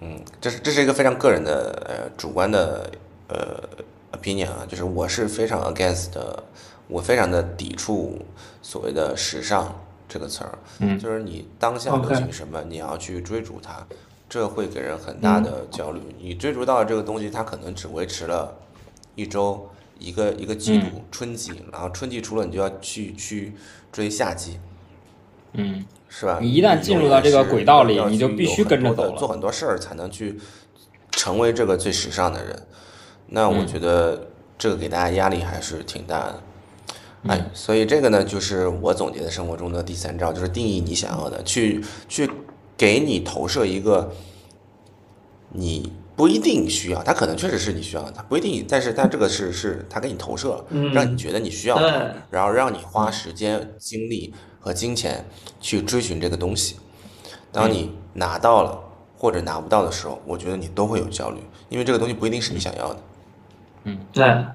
[0.00, 2.90] 嗯，这是这是一个非常个人的呃主观的
[3.28, 3.62] 呃
[4.10, 6.42] opinion 啊，就是我是非常 against 的，
[6.88, 8.18] 我非常的抵触
[8.60, 9.72] 所谓的时尚
[10.08, 13.86] 这个词儿，嗯就是你当下流行什么，你要去追逐它。
[14.28, 16.00] 这会给人很大的焦虑。
[16.18, 18.50] 你追逐到的这个东西，它可能只维持了
[19.14, 23.52] 一周、一个一个季度，春季，然后春季除了，你就要去去
[23.90, 24.58] 追夏季，
[25.52, 26.38] 嗯，是吧？
[26.40, 30.38] 你一旦进入到这个轨道里你就必须跟着走做很多事儿才能去
[31.10, 32.66] 成为这个最时尚的人。
[33.28, 36.42] 那我嗯觉得这个给大家压力还是挺大的。
[37.24, 42.28] 嗯哎，所以这个呢，就是我总结的生活中的第三招，就是定义你想要的，去去
[42.76, 44.12] 给你投射一个
[45.50, 50.92] 你不一定需要，它可能确实是你需要的，它不一定，但是它这个是是它给你投射，嗯。
[50.92, 51.78] 让你觉得你需要
[52.30, 55.24] 然后让你花时间、精力和金钱
[55.60, 56.76] 去追寻这个东西。
[57.50, 58.78] 当你拿到了
[59.16, 61.38] 或者拿不到的时候，我觉得你都会有焦虑，
[61.68, 63.00] 因为这个东西不一定是你想要的。
[63.84, 63.98] 嗯。
[64.12, 64.46] 对，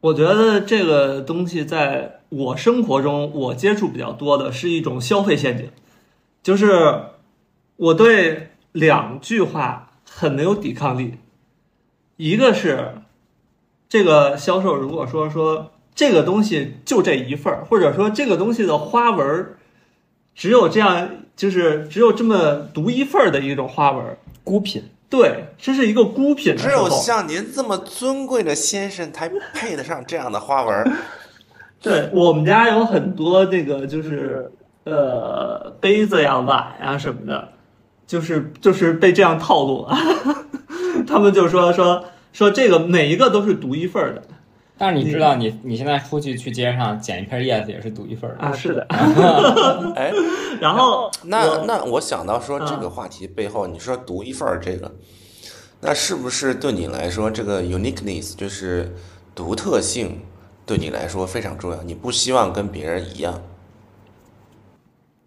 [0.00, 5.70] 我觉得这个东西在我生活中我接触比较多的是一种消费陷阱，
[6.42, 7.02] 就是
[7.76, 9.87] 我对两句话
[10.18, 11.14] 很没有抵抗力，
[12.16, 12.94] 一个是
[13.88, 19.58] 这个销售如果说说这个东西就这一份儿，或者说这个东西的花纹儿
[20.34, 24.82] 只有这样，就是只有这么独一份儿的一种花纹儿，孤品。
[25.08, 30.92] 对，这是一个孤品的只有像您这么尊贵的先生才配得上这样的花纹儿。
[31.80, 34.50] 对我们家有很多那个就是
[34.82, 37.52] 呃杯子呀、碗呀什么的，
[38.08, 39.96] 就是就是被这样套路了。
[41.06, 44.22] 他们就说说说这个每一个都是独一份儿的
[44.76, 48.44] 但是你知道你，你现在出去去街上捡一片叶子也是独一份儿的。
[48.44, 48.86] 啊，是的。
[49.96, 50.12] 哎，
[50.60, 54.94] 然后那那我想到说嗯这个话题背后，你说独一份儿这个，
[55.80, 58.94] 那是不是对你来说这个 uniqueness 就是
[59.34, 60.20] 独特性，
[60.64, 61.82] 对你来说非常重要？
[61.82, 63.42] 你不希望跟别人一样。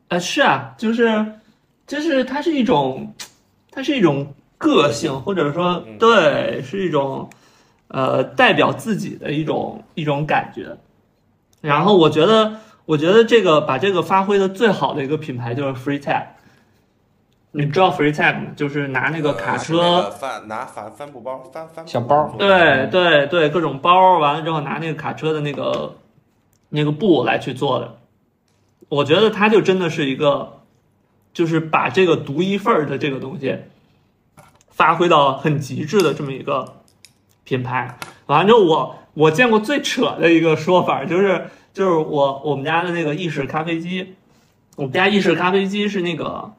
[0.07, 1.25] 呃是啊，就是
[1.91, 3.13] 就是它是一种
[3.69, 7.29] 它是一种个性，或者说对，是一种
[7.89, 10.77] 呃代表自己的一种一种感觉。
[11.59, 12.53] 然后我觉得，
[12.85, 16.27] 我觉得这个把这个发挥的最好的一个品牌就是 Free Tag。
[17.51, 18.51] 你知道 Free Tag 吗？
[18.55, 25.95] 就是拿那个卡车，那个帆拿帆帆布包帆帆小包对对对，各种包完了之后拿那个卡车的那个
[26.69, 27.97] 那个布来去做的。
[28.87, 30.60] 我觉得它就真的是一个，
[31.33, 33.57] 就是把这个独一份儿的这个东西
[34.69, 36.81] 发挥到很极致的这么一个
[37.43, 37.97] 品牌。
[38.27, 44.15] 完了之后我，我见过最扯的一个说法就是，就是我我们家的那个意式咖啡机，
[44.75, 46.53] 我们家意式咖啡机是那个，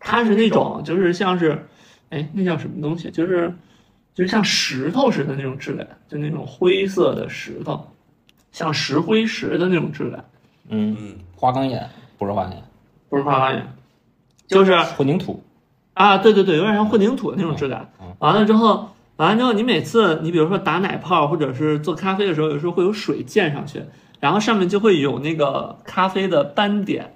[0.00, 1.66] 它是那种就是像是，
[2.10, 3.10] 哎，那叫什么东西？
[3.10, 3.54] 就是
[4.14, 7.90] 就是像石头似的那种质感，就那种灰色的石头，
[8.50, 10.24] 像石灰石的那种质感，
[10.68, 12.62] 嗯，嗯，花岗岩不是花岗岩，
[13.12, 13.74] 不是花岗岩，
[14.48, 15.44] 就是混凝土。
[15.92, 17.92] 啊，对对对，有点像混凝土的那种质感。
[18.20, 23.82] 完了之后，完了之后，你每次你比如说打奶泡或者是做咖啡的时候，有时候会有水溅上去，
[24.18, 27.14] 然后上面就会有那个咖啡的斑点，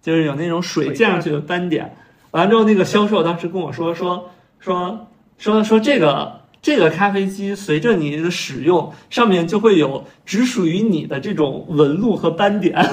[0.00, 1.94] 就是有那种水溅上去的斑点。
[2.30, 12.74] 完了之后，那个销售当时跟我说说说说说这个这个咖啡机随着你的使用，上面就会有只属于你的这种纹路和斑点。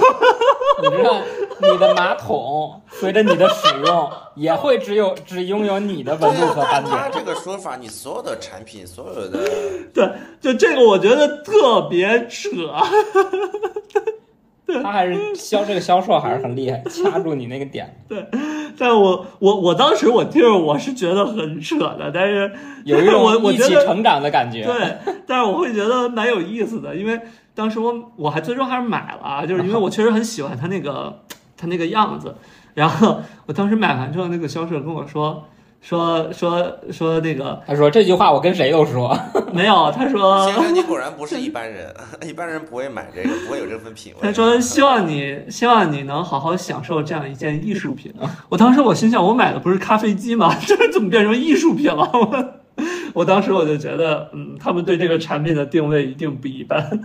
[0.83, 1.21] 你知道，
[1.61, 6.95] 你的马桶随着你的使用也会只有只拥有你的纹路和斑点。
[6.95, 9.39] 他这个说法，你所有的产品，所有的
[9.93, 10.09] 对，
[10.39, 12.49] 就这个我觉得特别扯。
[14.81, 18.25] 他还是销这个销售还是很厉害，掐住你那个点，对
[18.77, 22.49] 但我我我当时我听着我是觉得很扯的，但是
[22.85, 24.63] 有一 我种我觉得一起成长的感觉。
[24.63, 24.97] 对，
[25.27, 27.19] 但是我会觉得蛮有意思的，因为
[27.53, 31.21] 当时我我还最终还是买了啊，就是因为我确实很喜欢他那个
[31.61, 32.33] 它那个样子。
[32.73, 35.45] 然后我当时买完之后，那个销售跟我说
[35.81, 39.15] 说说说那个他说这句话我跟谁都说，
[39.53, 41.93] 没有，他说 先生，你果然不是一般人，
[42.25, 44.19] 一般人不会买这个，不会有这份品味。
[44.21, 48.13] 他说希望你希望你能好好享受这样一件艺术品。
[48.47, 50.55] 我当时我心想，我买的不是咖啡机吗？
[50.65, 52.09] 这怎么变成艺术品了？
[52.13, 52.53] 我
[53.13, 57.01] 我当时我就觉得，嗯，他们对这个产品的定位一定不一般。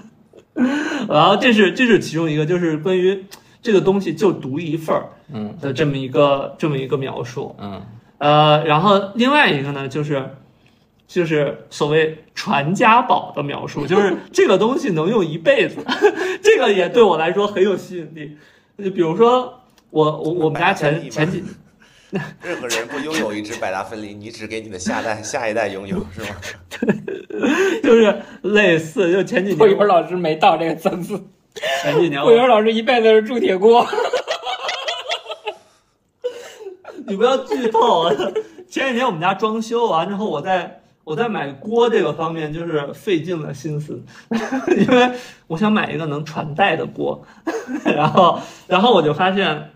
[1.08, 3.24] 然后这是这是其中一个，就是关于
[3.66, 7.56] 这个东西就独一份儿嗯的这么一个这么一个描述。
[7.58, 7.82] 嗯，
[8.18, 10.24] 呃，然后另外一个呢，就是
[11.08, 15.78] 就是所谓传家宝的描述， 就是这个东西能用一辈子，
[16.40, 18.36] 这个也对我来说很有吸引力。
[18.78, 19.60] 就比如说
[19.90, 21.42] 我我我们家前前几
[22.40, 26.36] 任何人不拥有一只百达翡丽，你只给你的下代下一代拥有，是吗？
[27.82, 31.20] 就是类似，就前几郭年元老师没到这个层次，
[31.82, 33.86] 前几年郭元我老师一辈子是铸铁锅。
[37.08, 38.14] 你不要剧透啊！
[38.68, 44.02] 前几年我们家装修完之后，我在我在买锅这个方面就是费尽了心思，
[44.76, 45.12] 因为
[45.46, 47.24] 我想买一个能传代的锅，
[47.86, 49.70] 然后然后我就发现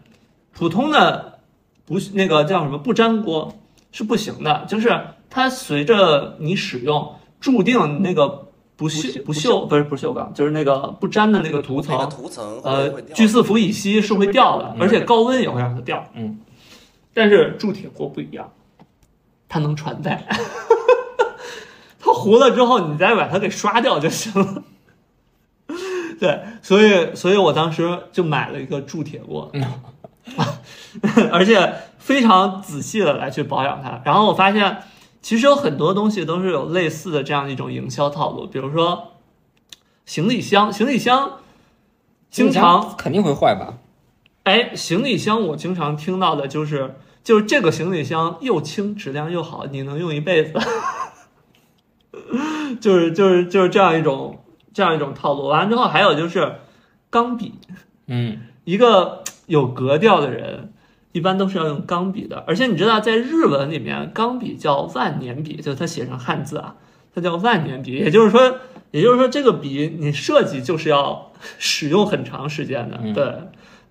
[0.52, 1.38] 普通的
[1.86, 3.54] 不那个叫什么不粘锅
[3.92, 5.00] 是不行的，就是
[5.30, 8.48] 它随着你使用，注定那个
[8.80, 16.02] 不锈不锈不是不锈钢，就是那个不粘的那个涂那个层，涂层呃聚四氟乙烯是会掉的，嗯而且高温也会让它掉。
[16.14, 16.40] 嗯，
[17.12, 18.50] 但是铸铁锅不一样，
[19.50, 20.26] 它能传代，
[22.00, 24.62] 它糊了之后，你再把它给刷掉就行了。
[26.18, 29.52] 对，所以所以我当时就买了一个铸铁锅，
[31.30, 34.00] 而且非常仔细的来去保养它。
[34.06, 34.78] 然后我发现，
[35.22, 39.12] 其实有很多东西都是有类似的这样一种营销套路，比如说
[40.06, 41.40] 行李箱，行李箱
[42.30, 43.78] 经常肯定会坏吧？
[44.44, 50.58] 哎，行李箱我经常听到的就是，就是这个行李箱又轻，质量又好，你能用一辈子，
[52.80, 54.42] 就是就是就是这样一种
[54.72, 55.46] 这样一种套路。
[55.46, 56.56] 完了之后，还有就是
[57.10, 57.54] 钢笔，
[58.06, 60.72] 嗯，一个有格调的人，
[61.12, 62.44] 一般都是要用钢笔的。
[62.46, 66.76] 而且你知道，在日文里面，钢笔叫万年笔，就是它写上汉字啊，
[67.14, 67.92] 它叫万年笔。
[67.92, 68.56] 也就是说，
[68.90, 72.98] 也就是说，这个笔你设计就是要使用很长时间的。
[73.02, 73.34] 嗯对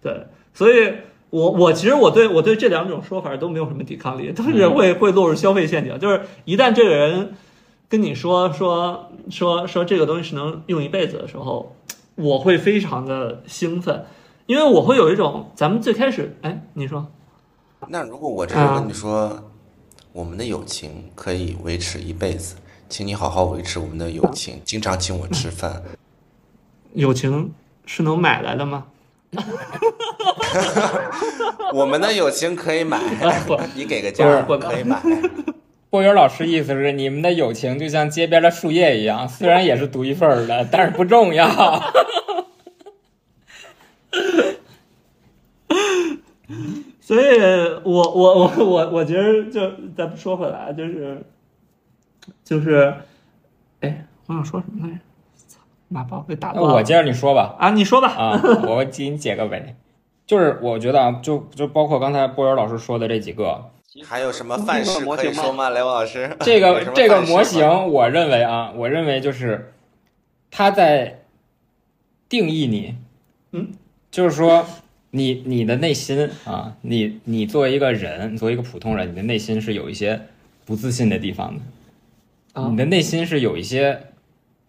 [0.02, 0.94] 对，所以
[1.30, 6.00] 我我其实我对我对这两种说法都没有什么抵抗力，都是会会落入消费陷阱。
[6.00, 7.34] 就是一旦这个人
[7.90, 11.76] 跟你说说说说这个东西是能用一辈子的时候，
[12.16, 14.06] 我会非常的兴奋，
[14.50, 17.06] 因为我会有一种咱们最开始，哎，你说，
[17.88, 19.52] 那如果我这样跟你说，
[20.12, 22.56] 我们的友情可以维持一辈子，
[22.90, 25.84] 请你好好维持我们的友情，经常请我吃饭。
[26.94, 27.54] 友情
[27.86, 28.86] 是能买来的吗？
[31.72, 33.00] 我们的友情可以买
[33.46, 35.00] 不， 你给个价儿不可以买。
[35.92, 41.48] 郭元老师意思是，你们的友情就像街边的树叶一样，虽然也是独一份儿的，但是不重要。
[47.00, 47.40] 所以
[47.84, 49.62] 我我我我我觉得就
[49.96, 51.24] 咱们说回来，就是
[52.44, 52.94] 就是，
[53.82, 55.00] 哎，我想说什么来着？
[55.48, 57.56] 操，妈把我给打断我接着你说吧。
[57.60, 58.10] 啊，你说吧。
[58.10, 59.76] 啊，我给你解个围。
[60.28, 63.72] 就是我觉得啊，就就包括刚才波源老师说的这几个，
[64.06, 65.72] 还有什么范式可以说吗？
[65.72, 69.74] 雷王老师，这个这个模型，我认为啊，我认为就是
[70.52, 71.22] 他在
[72.30, 72.96] 定义你，
[73.52, 73.72] 嗯，
[74.12, 74.66] 就是说
[75.12, 80.22] 你你的内心啊，你你作为一个人，作为一个普通人，你的内心是有一些
[80.66, 81.62] 不自信的地方的，
[82.62, 82.68] 啊。
[82.70, 84.02] 你的内心是有一些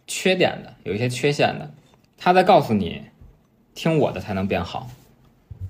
[0.07, 1.71] 缺点的，有一些缺陷的，
[2.17, 3.03] 他在告诉你，
[3.75, 4.91] 听我的才能变好。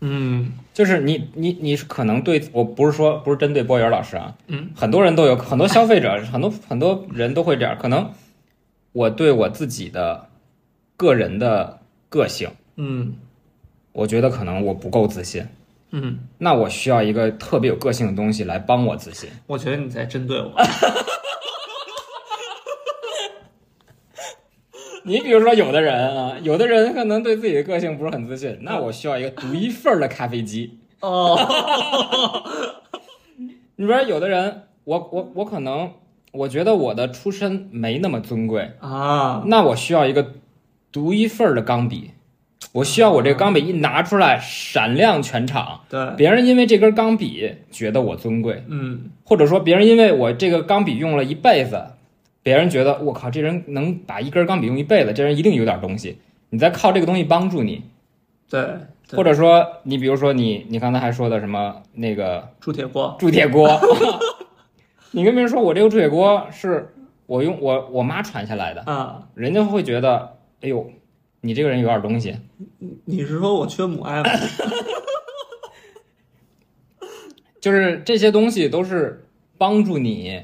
[0.00, 0.52] 嗯。
[0.72, 8.10] 就是你你你是可能对我不是说不是针对波源老师啊，嗯，很多人都有很多消费者 很多很多人都会这样，可能
[8.92, 10.28] 我对我自己的
[10.96, 13.14] 个人的个性，嗯
[13.92, 15.46] 我觉得可能我不够自信，
[15.90, 19.28] 嗯，那我需要一个特别有个性的东西来帮我自信。
[19.46, 20.52] 我觉得你在针对我。
[25.02, 30.78] 你比如说，有的人啊，有的人可能对自己的个性不是很自信，那我需要一个独一份儿的咖啡机。
[31.00, 31.36] 哦，
[33.76, 35.90] 你说有的人，我我我可能
[36.32, 40.34] 我觉得我的出身没那么尊贵，啊，那我需要一个
[40.92, 42.10] 独一份儿的钢笔。
[42.72, 51.82] 我需要我这个钢笔一拿出来闪亮全场，对，别人因为这根钢笔觉得我尊贵，嗯，或者说别人因为我这个钢笔用了一辈子，
[52.42, 56.18] 别人觉得我靠，这人能把一根钢笔用一辈子，这人一定有点东西。
[56.50, 57.82] 你在靠这个东西帮助你，
[58.48, 58.62] 对，
[59.08, 59.16] 对。
[59.16, 63.68] 或者说你比如说你你刚才还说的什么那个铸铁锅，铸铁锅，
[65.10, 66.94] 你跟别人说我这个铸铁锅是
[67.26, 70.88] 我用我我妈传下来的，啊，人家会觉得哎呦，
[71.42, 72.36] 你这个人有点东西。
[73.04, 74.30] 你是说我缺母爱吗？
[77.60, 79.26] 就是这些东西都是
[79.58, 80.42] 帮助你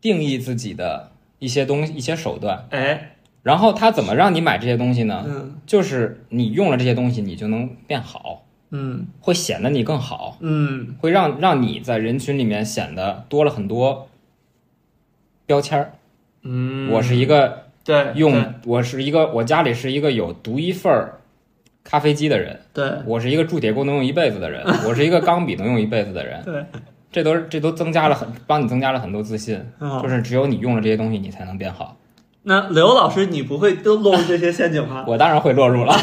[0.00, 2.66] 定义自己的一些东西、一些手段。
[2.70, 5.24] 哎，然后他怎么让你买这些东西呢？
[5.26, 14.08] 嗯就是你用了这些东西，你就能变好，嗯会显得你更好，嗯会让让你在人群里面显得多了很多
[15.46, 15.94] 标签儿。
[16.42, 21.18] 嗯，我是一个对用，我是一个我家里是一个有独一份儿
[21.84, 26.42] 咖啡机的人，对对我是一个铸铁锅能用一辈子的人， 我是一个钢笔能用一辈子的人。
[26.44, 26.64] 对，
[27.10, 31.96] 这都是这都增加了很帮你增加了很多自信，嗯就是只有你用了这些东西，你才能变好。
[32.44, 35.04] 那刘老师，你不会都落入这些陷阱吗？
[35.08, 35.94] 我当然会落入了，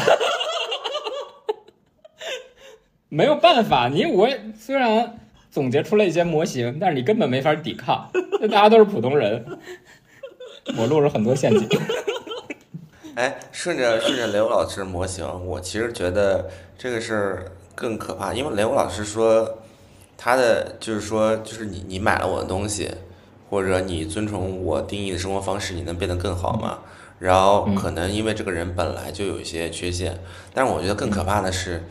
[3.08, 5.18] 没有办法，你我虽然
[5.50, 8.10] 总结出了一些模型，但是你根本没法抵抗，
[8.40, 9.44] 这大家都是普通人，
[10.76, 11.68] 我落入很多陷阱。
[13.16, 16.48] 哎，顺着顺着雷欧老师模型，我其实觉得
[16.78, 19.58] 这个事儿更可怕，因为雷欧老师说
[20.16, 22.90] 他的就是说，就是你你买了我的东西，
[23.50, 26.78] 或者你遵从我定义的生活方式，你能变得更好吗？
[27.18, 30.18] 然后可能因为这个人本来就有一些缺陷，
[30.54, 31.84] 但是我觉得更可怕的是，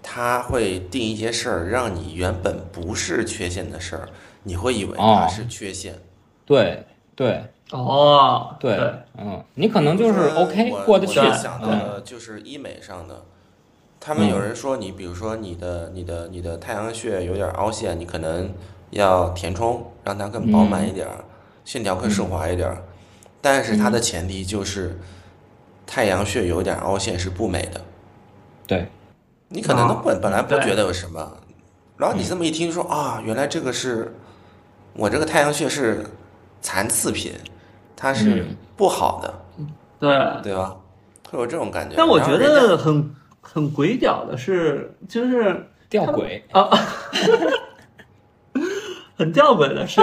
[0.00, 4.08] 他会定一些事儿，让你原本不是缺陷的事儿，
[4.44, 5.98] 你会以为它哦是缺陷。
[6.44, 6.84] 对
[7.16, 8.78] 对哦，对，
[9.18, 11.78] 嗯，你可能就是 OK 我过得去我，想到嗯。
[11.78, 13.22] 的就是医美上的，
[14.00, 18.50] 他们有人说你，比如说你的你的你的太阳穴有点凹陷，你可能
[18.90, 21.24] 要填充，让它更饱满一点儿，
[21.64, 22.82] 线条更顺滑一点儿。
[23.40, 24.98] 但是它的前提就是
[25.86, 27.80] 太阳穴有点凹陷是不美的，
[28.66, 28.88] 对，
[29.48, 31.36] 你可能都啊本本来不觉得有什么，
[31.98, 34.14] 然后你这么一听说啊，原来这个是
[34.94, 36.04] 我这个太阳穴是
[36.60, 37.32] 残次品，
[37.98, 39.34] 它是嗯不好的。
[39.98, 40.42] 对。
[40.42, 40.76] 对吧？
[41.30, 41.94] 会有这种感觉。
[41.94, 46.70] 但我觉得很很鬼屌的是，就是吊诡，啊，
[49.16, 50.00] 很吊诡的是，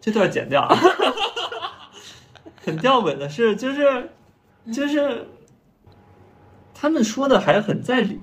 [0.00, 0.66] 这段剪掉。
[2.64, 4.10] 很吊诡的是，就是
[4.72, 5.26] 就是
[6.74, 8.20] 他们说的还很在理，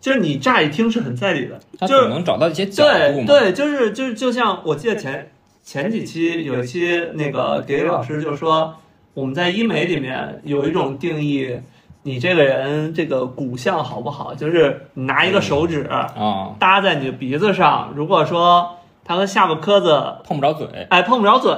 [0.00, 3.26] 就是你乍一听是很在理的，他就是总能找到一些角度嘛。
[3.26, 5.32] 对对，就是就是就像我记得前
[5.62, 8.74] 前几期有一期那个给老师就说，
[9.14, 11.60] 我们在医美里面有一种定义，
[12.02, 21.54] 你这个人这个骨相好不好，就是你拿一个手指啊，搭在你的鼻子上，如果说它和下巴颏子碰不着嘴，哎碰不着嘴，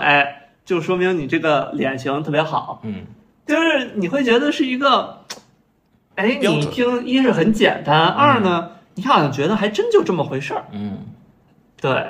[0.64, 3.04] 就说明你这个脸型特别好，嗯，
[3.46, 5.18] 就是你会觉得是一个，
[6.16, 10.98] 哎，你听一是很简单，二呢，你好像觉得还真就这么回事儿，嗯，
[11.80, 12.04] 对。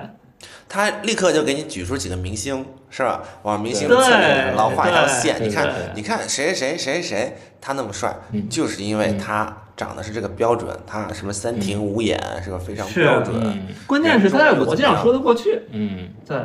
[0.73, 3.21] 他立刻就给你举出几个明星，是吧？
[3.43, 13.39] 往明星对侧面老画一条线，你看你看谁谁谁谁谁，他那么帅，嗯就是因为他长得是这个标准，他什么三庭五眼是个非常标准。
[13.45, 15.61] 嗯关键是他在逻辑上说得过去。
[15.73, 16.39] 嗯，对，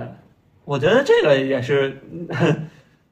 [0.65, 1.97] 我觉得这个也是
[2.28, 2.67] 嗯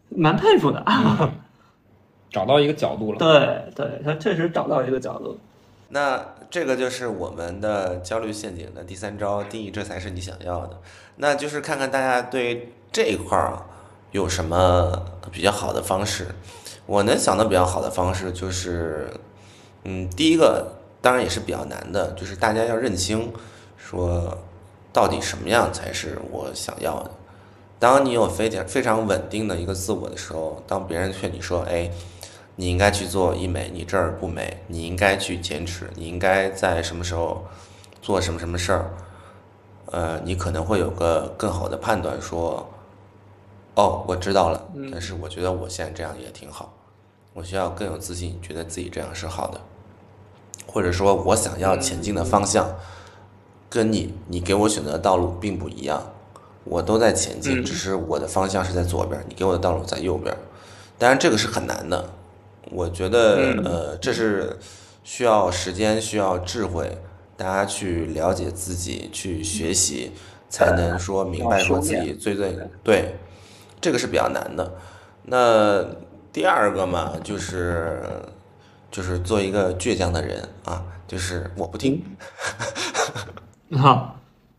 [0.09, 0.79] 蛮佩服的。
[0.79, 1.31] 啊
[2.29, 3.17] 找到一个角度了。
[3.17, 5.39] 对对，他确实找到一个角度。
[5.87, 6.19] 那
[6.55, 10.79] 这个就是我们的焦虑陷阱的第三招，定义这才是你想要的。
[11.17, 13.65] 那就是看看大家对这一块儿啊
[14.13, 16.27] 有什么比较好的方式。
[16.85, 19.09] 我能想到比较好的方式就是，
[19.83, 20.65] 嗯，第一个
[21.01, 23.33] 当然也是比较难的，就是大家要认清，
[23.75, 24.37] 说
[24.93, 27.11] 到底什么样才是我想要的。
[27.79, 31.91] 当你有非常非常稳定的一个自我的时候，当别人劝你说，哎，
[32.55, 37.43] 你应该去做医美，你这儿不美，你应该去减脂，你应该在什么时候
[38.01, 38.91] 做什么什么事儿，
[39.87, 42.67] 呃，你可能会有个更好的判断，说，
[43.75, 46.73] 哦，我知道了，但是我觉得我现在这样也挺好，
[47.33, 49.59] 我需要更有自信，觉得自己这样是好的，
[50.65, 52.67] 或者说我想要前进的方向，
[53.69, 56.01] 跟你你给我选择的道路并不一样，
[56.63, 57.65] 我都在前进，嗯。
[57.65, 60.33] 只是我的方向是在左边，你给我的道路在右边。
[60.97, 62.09] 当然这个是很难的，
[62.75, 63.63] 我觉得嗯。
[63.63, 64.57] 呃这是
[65.03, 66.97] 需要时间，需要智慧，
[67.37, 70.11] 大家去了解自己，去学习，
[70.49, 73.15] 才能说明白说自己最最对，
[73.79, 74.75] 这个是比较难的。
[75.23, 75.85] 那
[76.33, 78.01] 第二个嘛，就是
[78.91, 82.03] 就是做一个倔强的人啊，就是我不听，
[83.71, 84.15] 哈，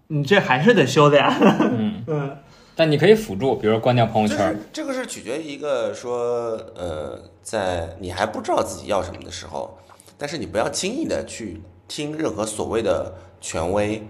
[0.09, 1.37] 你这还是得修的呀。
[1.41, 2.37] 嗯， 嗯
[2.79, 4.55] 但你可以辅助，比如说关掉朋友圈。
[4.71, 9.79] 这个是取决于一个说，呃，在你还不知道自己要什么的时候，
[10.19, 14.07] 但是你不要轻易的去听任何所谓的权威、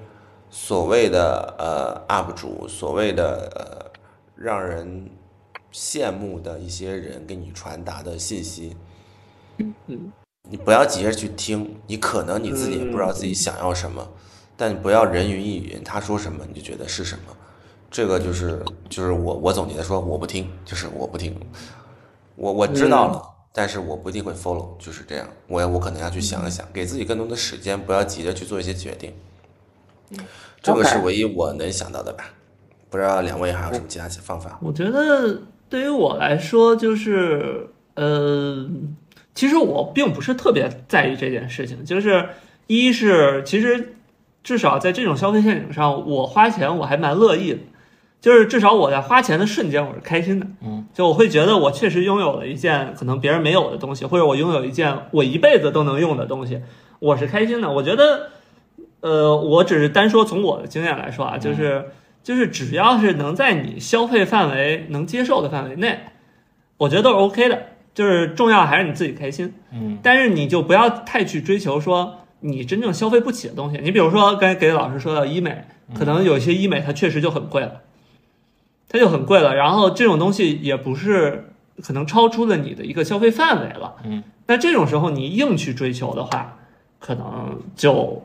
[0.51, 3.91] 所谓的呃 UP 主、所谓的呃
[4.35, 5.09] 让人
[5.73, 8.77] 羡慕的一些人给你传达的信息。
[10.49, 14.09] 你不要急着去听，你可能你自己也不知道自己想要什么，
[14.57, 17.36] 但你不要人云亦云，他说什么你就觉得是什么。
[17.91, 21.35] 这个就是就是我我总结的说我不听，就是我不听，
[22.35, 23.23] 我我知道了，
[23.53, 25.27] 但是我不一定会 follow，就是这样。
[25.47, 29.13] 我我可能要去想一想，给自己更多的时间，不要急着去做一些决定。
[30.63, 32.25] 这个是唯一我能想到的吧。
[32.91, 34.59] 不知道两位还有什么其他方法？
[34.63, 38.69] 我觉得对于我来说，就是呃，
[39.35, 41.85] 其实我并不是特别在意这件事情。
[41.85, 42.29] 就是
[42.67, 43.97] 一是其实
[44.43, 47.59] 至少在这种消费陷阱上，我花钱我还蛮乐意的。
[48.21, 56.61] 就是至少我在花钱的瞬间我是开心的，嗯，就我会觉得我确实拥有了一件可能别人没有的东西，或者我拥有一件我一辈子都能用的东西，
[56.99, 57.71] 我是开心的。
[57.71, 58.31] 我觉得，
[59.01, 61.85] 呃，我只是单说从我的经验来说啊，就是
[62.23, 66.01] 就是只要是能在你消费范围能接受的范围内，
[66.79, 67.63] 我觉得都是 OK 的。
[67.95, 73.81] 就是重要还是你自己开心，嗯但是你就不要太去追求说你真正消费不起的东西。
[73.83, 75.65] 你比如说刚才给老师说到医美，
[75.95, 77.81] 可能有些医美它确实就很贵了，
[78.89, 79.55] 它就很贵了。
[79.55, 81.51] 然后这种东西也不是
[81.83, 83.97] 可能超出了你的一个消费范围了。
[84.05, 86.57] 嗯，那这种时候你硬去追求的话，
[86.99, 88.23] 可能就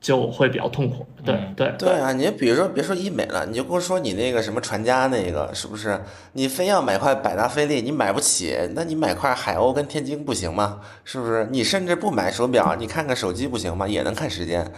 [0.00, 1.06] 就会比较痛苦。
[1.24, 6.02] 对嗯对对啊，你比如说别说医美了，你就跟我说你那个什么传家那个是不是？
[6.32, 10.80] 你非要买块百达翡丽，你买不起，那你买块海鸥跟天津不行吗？
[11.04, 11.46] 是不是？
[11.52, 13.86] 你甚至不买手表，你看看手机不行吗？
[13.86, 14.68] 也能看时间，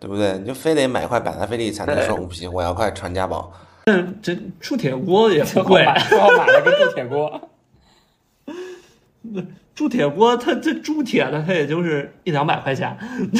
[0.00, 0.36] 对不对？
[0.38, 3.52] 你就非得买块百达翡丽才能说不行，我要块传家宝。
[4.22, 7.48] 这铸铁锅也不贵，买 最后买了个铸铁锅。
[9.74, 12.96] 铸铁锅它这铸铁的它也就是一两百块钱，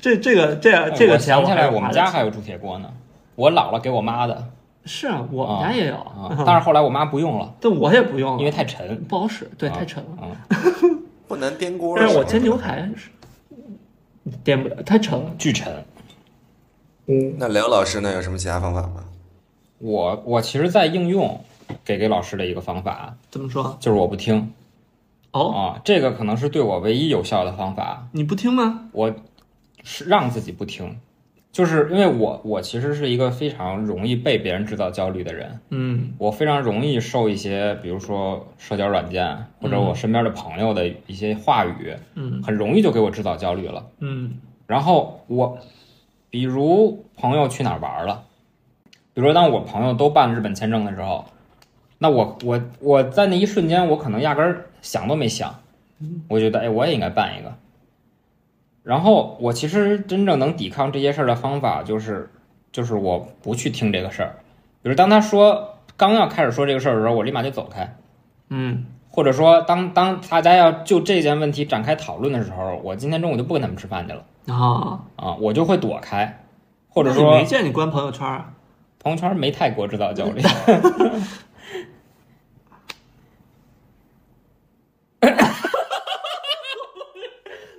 [0.00, 2.88] 这这个这个这个钱我钱还想起来，我们家还有铸铁锅呢，
[3.34, 4.46] 我姥姥给我妈的
[4.84, 9.02] 是啊，我们家也有，啊，但是后来我妈不用了， 但我也不用了，因为太沉。
[9.04, 10.10] 不好使，对，啊太沉了。
[10.20, 11.96] 嗯，不能颠锅。
[11.98, 13.10] 但是我煎牛排是
[14.44, 15.30] 颠不了，太沉了。
[15.38, 15.72] 巨沉。
[17.06, 18.12] 嗯，那刘老师呢？
[18.14, 19.04] 有什么其他方法吗？
[19.78, 21.44] 我我其实，在应用
[21.84, 23.76] 给给老师的一个方法怎么说？
[23.80, 24.52] 就是我不听
[25.32, 28.08] 哦，啊，这个可能是对我唯一有效的方法。
[28.12, 28.88] 你不听吗？
[28.92, 29.14] 我
[29.82, 30.96] 是让自己不听，
[31.52, 43.84] 就是因为我我其实是一个非常容易被别人制造焦虑的人，嗯我非常容易受一些，比如说社交软件或者我身边的朋友的一些话语，嗯很容易就给我制造焦虑了。
[43.98, 45.58] 嗯然后我，
[46.34, 48.24] 比如朋友去哪儿玩了，
[49.12, 51.26] 比如说当我朋友都办日本签证的时候，
[51.98, 55.54] 那我我我在那一瞬间，我可能压根儿想都没想，
[56.26, 57.54] 我觉得哎，我也应该办一个。
[58.82, 62.28] 然后我其实真正能抵抗这些事儿的方法，就是
[62.72, 64.34] 就是我不去听这个事儿，
[64.82, 67.96] 比如当他说刚要开始说这个事儿的时候，我立马就走开。
[68.48, 76.44] 嗯或者说当当大家要就这件问题展开讨论的时候，我今天中午就不跟他们吃饭去了啊，啊，我就会躲开，
[76.88, 78.52] 或者说没见你关朋友圈啊？
[78.98, 80.42] 朋友圈没太给我制造焦虑。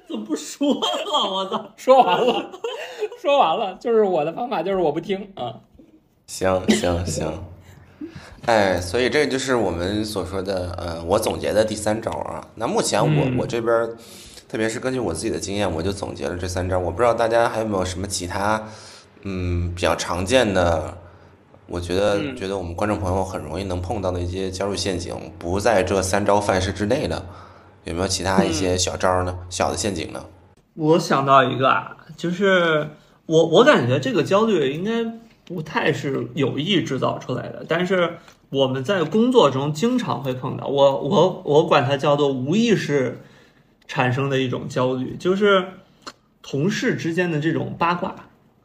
[0.08, 1.32] 怎么不说了？
[1.32, 1.72] 我操！
[1.78, 2.52] 说完了，
[3.22, 5.62] 说完了，就是我的方法就是我不听啊。
[6.28, 7.44] 行行行，
[8.46, 12.48] 哎，所以这就是我们所说的，呃，我总结的第三招啊。
[12.56, 13.96] 那目前我、嗯我这边儿，
[14.48, 16.78] 特别是根据我自己的经验，我就总结了这三招。
[16.78, 18.64] 我不知道大家还有没有什么其他，
[19.24, 20.98] 嗯，比较常见的，
[21.68, 27.26] 我觉得、嗯觉得我们观众朋友很容易能碰到的一些焦虑陷阱，不在这三招范式之内的，
[27.86, 29.36] 有没有其他一些小招呢？
[29.50, 30.24] 小的陷阱呢？
[30.76, 32.90] 我想到一个啊，就是
[33.26, 35.04] 我我感觉这个焦虑应该
[35.46, 38.18] 不太是有意制造出来的，但是
[38.50, 40.68] 我们在工作中经常会碰到。
[40.68, 43.22] 我我我管它叫做无意识
[43.88, 45.66] 产生的一种焦虑，就是
[46.42, 48.16] 同事之间的这种八卦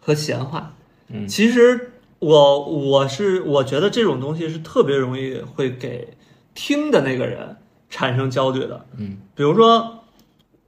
[0.01, 0.75] 和闲话。
[1.09, 6.17] 嗯其实我我是我觉得这种东西是特别容易会给
[6.55, 7.57] 听的那个人
[7.89, 8.87] 产生焦虑的。
[8.97, 10.05] 嗯，比如说，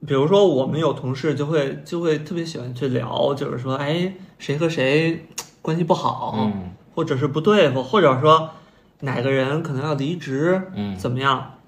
[0.05, 5.25] 比如说我们有同事就会就会特别喜欢去聊，就是说，哎，谁和谁
[5.61, 8.49] 关系不好，嗯或者是不对付，或者说
[8.99, 11.59] 哪个人可能要离职，嗯怎么样？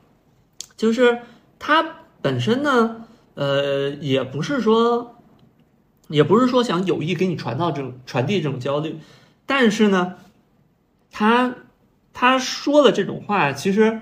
[0.76, 1.20] 就是
[1.58, 1.86] 他
[2.26, 3.06] 本身呢，
[3.36, 5.18] 呃，也不是说，
[6.08, 8.98] 也不是说想有意给你传到这种传递这种焦虑，
[9.46, 10.16] 但是呢，
[11.12, 11.54] 他
[12.14, 14.00] 他说的这种话，其实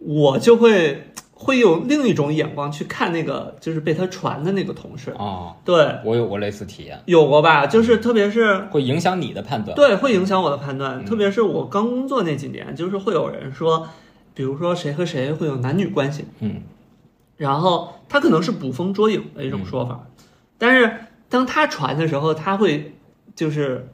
[0.00, 7.68] 我就会会有另一种眼光去看那个就是被他传的那个同事，哦，对，我有过类似体验，有过吧？
[7.68, 9.76] 就是特别是会影响你的判断。
[9.76, 10.98] 对，会影响我的判断。
[10.98, 13.88] 嗯特别是我刚工作那几年，就是会有人说，
[14.34, 16.60] 比如说谁和谁会有男女关系，嗯
[17.36, 20.06] 然后他可能是捕风捉影的一种说法，
[20.58, 22.94] 但是当他传的时候，他会
[23.34, 23.88] 就是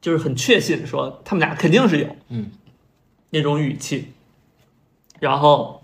[0.00, 2.50] 就是很确信说他们俩肯定是有，嗯，
[3.30, 4.08] 那种语气，
[5.18, 5.82] 然后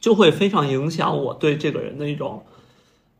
[0.00, 2.44] 就会非常影响我对这个人的一种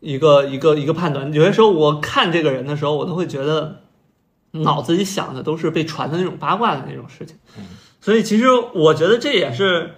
[0.01, 1.33] 一个一个一个判断。
[1.33, 3.81] 有些时候我看这个人的时候，我都会觉得
[4.51, 7.37] 脑子里想的都是被传的那种八卦的那种事情，
[8.03, 9.95] 所以其实我觉得这也是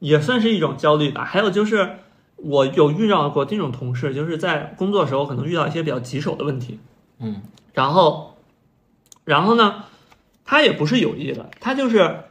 [0.00, 1.24] 也算是一种焦虑吧。
[1.24, 1.98] 还有就是
[2.36, 6.80] 我有遇到过这种同事，就是在工作的时候可能遇到一些比较棘手的问题，
[7.20, 7.42] 嗯。
[7.72, 8.36] 然后，
[9.24, 9.84] 然后呢，
[10.44, 12.24] 他也不是有意的，他就是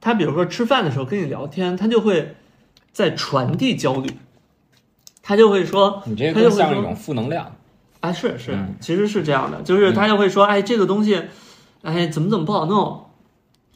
[0.00, 2.34] 他比如说吃饭的时候跟你聊天，他就会
[2.90, 4.08] 在传递焦虑，
[5.22, 7.54] 他就会说，你这更像一种负能量。
[8.00, 11.22] 啊，是是嗯，其实是这样的，就是他就会说，哎，这个东西，
[11.82, 13.04] 哎，怎么怎么不好弄，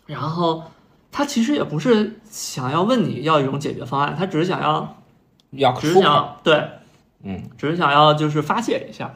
[0.07, 0.65] 然后
[1.17, 4.97] 他其实也不是想要问你要一种解决方案，他只是想要，
[5.81, 6.61] 只是想对，
[7.23, 9.15] 嗯，只是想要就是发泄一下，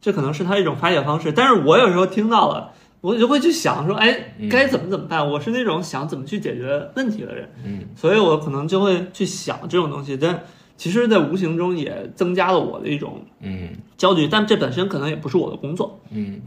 [0.00, 1.30] 这可能是他一种发泄方式。
[1.32, 2.72] 但是我有时候听到了，
[3.02, 5.30] 我就会去想说，哎嗯，该怎么怎么办？
[5.32, 7.88] 我是那种想怎么去解决问题的人，嗯。
[7.94, 10.42] 所以我可能就会去想这种东西，但
[10.78, 13.68] 其实，在无形中也增加了我的一种嗯。
[13.98, 16.00] 焦虑，但这本身可能也不是我的工作。
[16.08, 16.40] 嗯。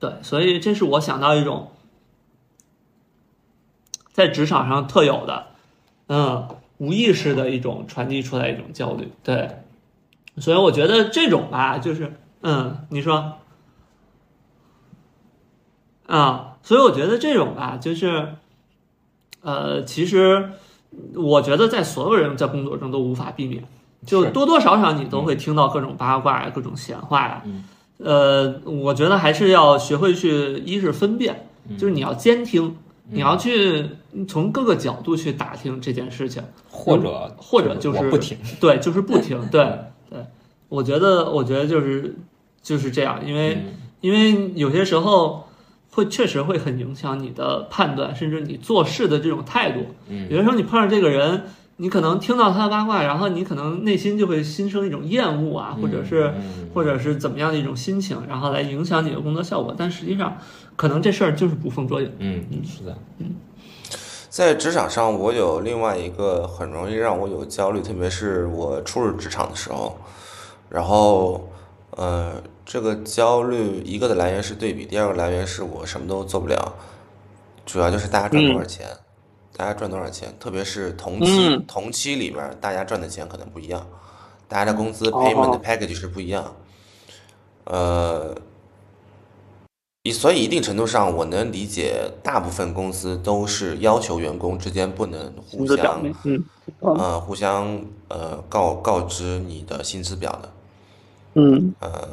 [0.00, 1.70] 对，所以这是我想到一种
[4.16, 5.48] 在职场上特有的，
[6.08, 6.48] 嗯，
[6.78, 9.12] 无意识的一种传递出来一种焦虑。
[9.22, 9.58] 对，
[10.38, 13.34] 所以我觉得这种吧，就是，嗯，你说，
[16.06, 18.36] 啊，所以我觉得这种吧，就是，
[19.42, 20.52] 呃，其实
[21.14, 23.64] 我觉得在所有人在工作中都无法避免，
[24.06, 27.42] 就多多少少你都会听到各种八卦呀、各种闲话呀。
[27.44, 27.64] 嗯
[27.98, 32.76] 呃，我觉得还是要学会去，一是分辨，就是你要监听，
[33.10, 33.86] 你要去
[34.28, 39.78] 从各个角度去打听这件事情，或者或者就是我不听，对，就是不听，对
[40.10, 40.18] 对，
[40.68, 42.16] 我觉得，我觉得就是
[42.62, 43.64] 就是这样，因为、嗯
[44.02, 45.48] 因为有些时候
[45.90, 49.86] 会确实会很影响你的判断，甚至你做事的这种态度。
[50.08, 50.28] 嗯。
[50.30, 51.44] 有的时候你碰上这个人，
[51.78, 59.74] 你可能听到他的八卦，然后你可能内心就会心生一种厌恶啊，或者是嗯或者是怎么样的一种心情，然后来影响你的工作效果。
[59.76, 60.38] 但实际上，
[60.74, 62.10] 可能这事儿就是捕风捉影。
[62.18, 63.36] 嗯嗯是的，嗯
[64.30, 69.96] 在职场上，我有另外一个很容易让我有焦虑，特别是我初入职场的时候。
[70.68, 71.48] 然后，
[71.90, 76.74] 呃，这个焦虑一个的来源是对比，第二个来源是我什么都做不了，
[77.64, 78.86] 主要就是大家赚多少钱，
[79.56, 83.86] 大家赚多少钱，特别是同期、嗯同期里面大家赚的钱可能不一样，
[84.46, 86.54] 大家的工资 payment package 是不一样。
[87.64, 88.36] 呃，
[90.02, 96.44] 一所以一定程度上，我能理解大部分公司都是要求员工之间不能互相面，嗯，
[96.80, 100.52] 呃互相呃告告知你的薪资表的。
[101.38, 102.08] 嗯呃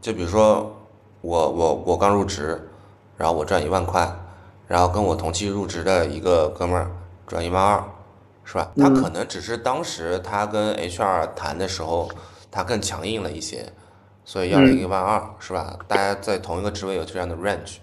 [0.00, 0.74] 就比如说
[1.20, 2.70] 我我我刚入职，
[3.16, 4.10] 然后我赚一万块，
[4.72, 6.90] 然后跟我同期入职的一个哥们儿
[7.26, 7.84] 赚一万二，
[8.42, 8.72] 是吧？
[8.78, 8.94] 他嗯。
[8.94, 12.08] 可能只是当时他跟 HR 谈的时候，
[12.50, 13.70] 他更强硬了一些，
[14.24, 15.78] 所以要了一个万二，是吧？
[15.86, 17.76] 大家在同一个职位有这样的 range，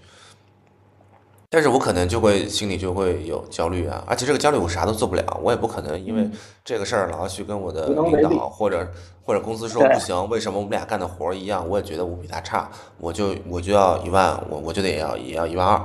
[1.52, 6.28] 但是我可能就会心里就会有焦虑啊，而且这个焦虑我啥都做不了，我也不可能因为
[6.66, 8.92] 这个事儿老要去跟我的领导或者
[9.24, 12.68] 或者公司说不行，为什么我们俩干的活儿一样，我也觉得我比他差，
[12.98, 15.80] 我就我就要一万，我我就得要也要一万二，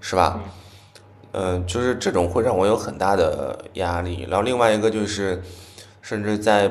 [0.00, 0.40] 是吧？
[1.32, 4.26] 嗯、就是这种会让我有很大的压力。
[4.28, 5.40] 然后另外一个就是，
[6.02, 6.68] 甚至在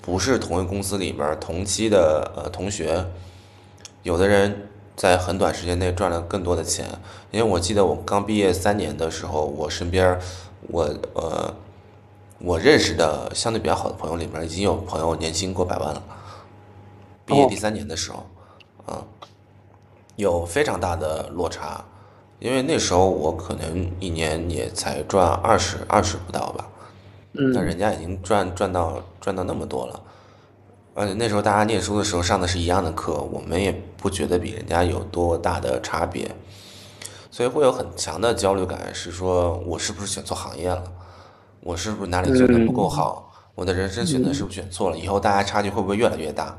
[0.00, 3.04] 不是同一公司里边儿同期的呃同学，
[4.04, 6.86] 有的人在很短时间内赚了更多的钱。
[7.32, 10.20] 因为我记得我刚毕业三年的时候，我身边儿
[10.68, 10.84] 我
[11.14, 11.52] 呃
[12.38, 16.00] 我认识的相对比较好的朋友里面儿，已经有朋友年薪过百万了。
[17.26, 18.26] 毕业哦第三年的时候，
[18.86, 19.02] 啊、
[20.14, 21.84] 有非常大的落差。
[22.42, 26.68] 因为那时候我可能一年也才赚二十二十不到吧，
[27.34, 30.02] 嗯但人家已经赚赚到赚到那么多了，
[30.92, 36.34] 而且那时候大家念书的时候上的是一样的课，我们也不觉得比人家有多大的差别，
[37.30, 40.82] 所以会有很强的焦虑感，是说我是不是选错行业了？
[41.60, 43.32] 我是不是哪里做的不够好？
[43.54, 44.98] 我的人生选择是不是选错了？
[44.98, 46.58] 以后大家差距会不会越来越大？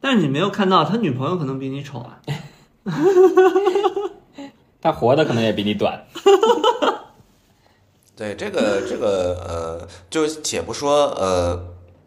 [0.00, 2.20] 但是你没有看到他女朋友可能比你丑啊。
[2.84, 6.04] 哈哈哈他活的可能也比你短。
[6.14, 7.04] 哈哈哈
[8.14, 11.64] 对这个这个呃，就且不说呃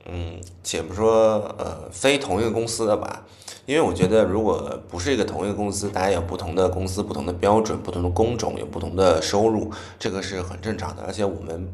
[0.08, 3.26] 嗯，且不说呃非同一个公司的吧，
[3.66, 11.02] 因为我觉得如果不是一个同一个公司，大家有不同的公司、不同的标准、不同的工种、有不同的收入，这个是很正常的。
[11.08, 11.74] 而且我们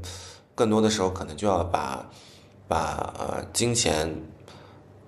[0.55, 2.09] 更多的时候可能就要把
[2.69, 4.15] 把呃金钱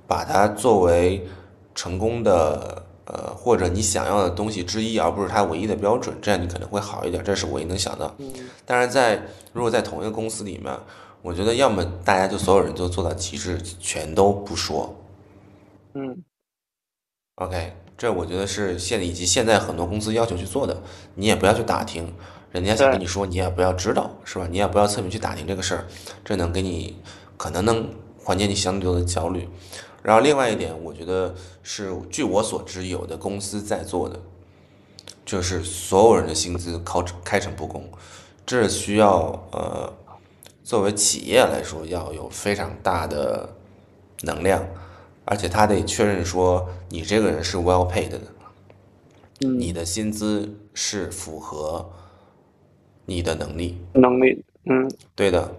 [0.05, 1.25] 把它作为
[1.73, 7.23] 成功的呃或者你想要的东西之一，而不是它唯一的标准，这样你可能会好一点。
[7.23, 8.15] 这是我也能想到。
[8.65, 10.73] 但是在如果在同一个公司里面，
[11.21, 14.95] 我觉得要么大家就所有人都做到极致，全都不说。
[15.93, 16.23] 嗯
[17.35, 20.81] OK，这我觉得是现以及现在很多公司要求去做的，
[21.15, 22.13] 你也不要去打听，
[22.51, 24.47] 人家想跟你说，你也不要知道，是吧？
[24.51, 25.85] 你也不要侧面去打听这个事儿，
[26.23, 26.97] 这能给你
[27.37, 27.89] 可能能
[28.23, 29.49] 缓解你相对多的焦虑。
[30.03, 31.33] 然后另外一点，我觉得
[31.63, 34.19] 是据我所知，有的公司在做的，
[35.25, 37.89] 就是所有人的薪资靠开诚布公，
[38.45, 39.93] 这需要呃，
[40.61, 43.55] 作为企业来说要有非常大的
[44.23, 44.65] 能量，
[45.23, 48.19] 而且他得确认说你这个人是 well paid 的，
[49.39, 51.89] 嗯，你的薪资是符合
[53.05, 53.77] 你的能力。
[53.93, 54.91] 能力，嗯。
[55.15, 55.55] 对的，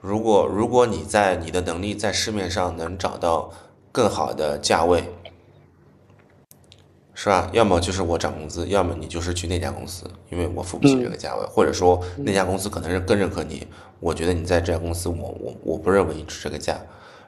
[0.00, 3.50] 如果如果你在你的能力在市面上能找到
[3.92, 5.04] 更好的价位，
[7.14, 7.50] 是吧？
[7.52, 13.66] 要么就是我涨工资，要么你就是去那家公司，因为我付不起这个价位，或者说那家公司可能是更认可你，
[13.98, 16.80] 我觉得你在这家公司我我我不认为你值这个价，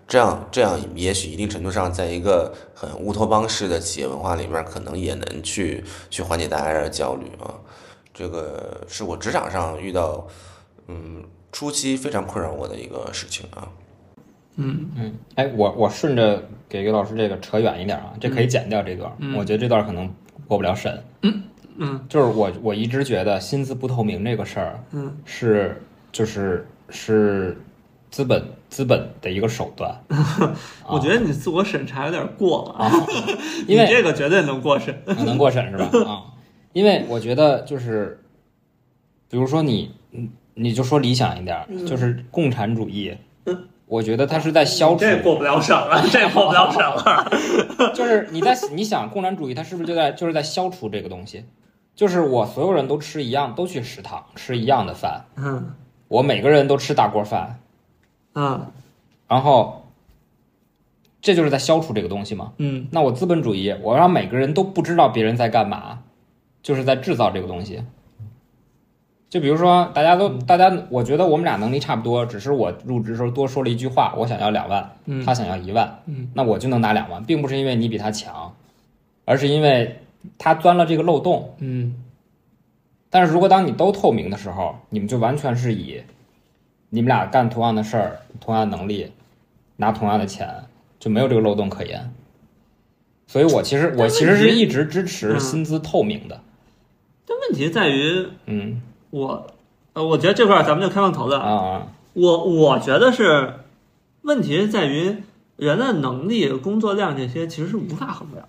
[0.08, 7.52] 这样这样也许一定程度上，在一个很乌托邦式的企业文化里面，可能也能去去缓解大家的焦虑啊。
[8.14, 10.26] 这个是我职场上遇到，
[10.86, 11.22] 嗯，
[11.52, 13.68] 初期非常困扰我的一个事情啊。
[14.56, 20.12] 嗯嗯，哎，我我顺着给于老师这个扯远一点啊，这可以剪掉这段，嗯我觉得这段可能
[20.46, 21.02] 过不了审。
[21.22, 21.42] 嗯
[21.76, 25.82] 嗯就是我我一直觉得薪资不透明这个事儿嗯是
[26.12, 27.58] 就是是
[28.10, 29.98] 资本资本的一个手段，
[30.86, 32.90] 我觉得你自我审查有点过了啊，
[33.66, 34.94] 因为你这个绝对能过审。
[35.06, 35.86] 啊能过审是吧？
[36.06, 36.24] 啊，
[36.74, 38.20] 因为我觉得就是，
[39.30, 43.16] 比如说你，嗯你就说理想一点儿，就是共产主义，
[43.86, 47.30] 我觉得他是在消除，这过不了审了，这过不了审了。
[47.94, 51.44] 就是你在你想共产主义，它是不是就在就是在消除这个东西？
[51.94, 55.74] 就是我所有人都吃一样，都去食堂吃一样的饭，嗯
[56.08, 57.58] 我每个人都吃大锅饭，
[58.34, 58.66] 嗯
[59.28, 59.86] 然后
[61.20, 62.52] 这就是在消除这个东西吗？
[62.56, 66.00] 嗯那我资本主义，我让每个人都不知道别人在干嘛，
[66.62, 67.82] 就是在制造这个东西。
[69.32, 78.54] 就比如说，大家都大家，我觉得我们俩能力差不多，只是我入职时候多说了一句话，我想要两万，嗯他想要一万，嗯那我就能拿两万，并不是因为你比他强，
[79.24, 80.00] 而是因为
[80.36, 81.54] 他钻了这个漏洞。
[81.60, 81.94] 嗯
[83.08, 86.02] 但是如果当你都透明的时候，你们就完全是以
[86.90, 89.12] 你们俩干同样的事儿、同样的能力，
[89.76, 90.46] 拿同样的钱，
[91.00, 92.12] 就没有这个漏洞可言。
[93.26, 96.38] 所以我其实我其实是一直支持嗯薪资透明的。
[97.26, 98.82] 但问题在于嗯
[99.12, 99.46] 我，
[99.92, 101.48] 呃，我觉得这块儿咱们就开放讨论啊。
[101.48, 103.54] 啊，我我觉得是，
[104.22, 105.18] 问题是在于
[105.56, 108.48] 人的能力、工作量这些其实是无法衡量，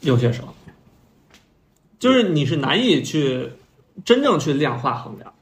[0.00, 0.54] 有些时候，
[1.98, 3.54] 就是你是难以去
[4.04, 5.34] 真正去量化衡量。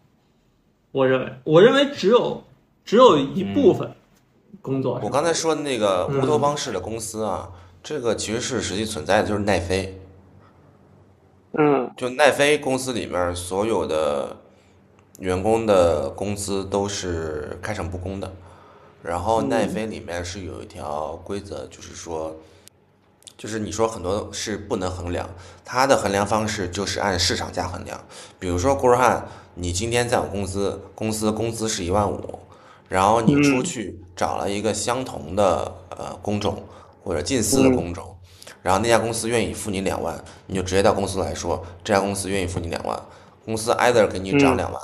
[0.91, 2.43] 我认为，我认为只有
[2.83, 3.93] 只有一部分
[4.63, 7.51] 工作是，我刚才说的那个嗯乌托邦式的公司啊，
[7.83, 10.01] 这个其实是实际存在的，就是奈飞。
[11.59, 14.37] 嗯就奈飞公司里面所有的
[15.19, 18.31] 员工的工资都是开诚布公的，
[19.03, 22.37] 然后奈飞里面是有一条规则，就是说，
[23.37, 25.29] 就是你说很多是不能衡量，
[25.65, 27.99] 它的衡量方式就是按市场价衡量。
[28.39, 32.39] 比如说郭若翰，你今天在我公司，公司工资是一万五，
[32.89, 36.63] 然后你出去找了一个相同的呃工种
[37.03, 38.15] 或者近似的工种。
[38.63, 43.01] 然后那家公司愿意付你两万，你就直接到公司来说，这家公司愿意付你两万，
[43.45, 44.83] 公司 either 给你涨嗯两万，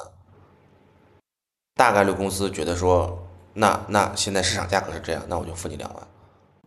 [1.75, 6.03] 大概率公司觉得说，那那现在市场价格是这样，那我就付你两万。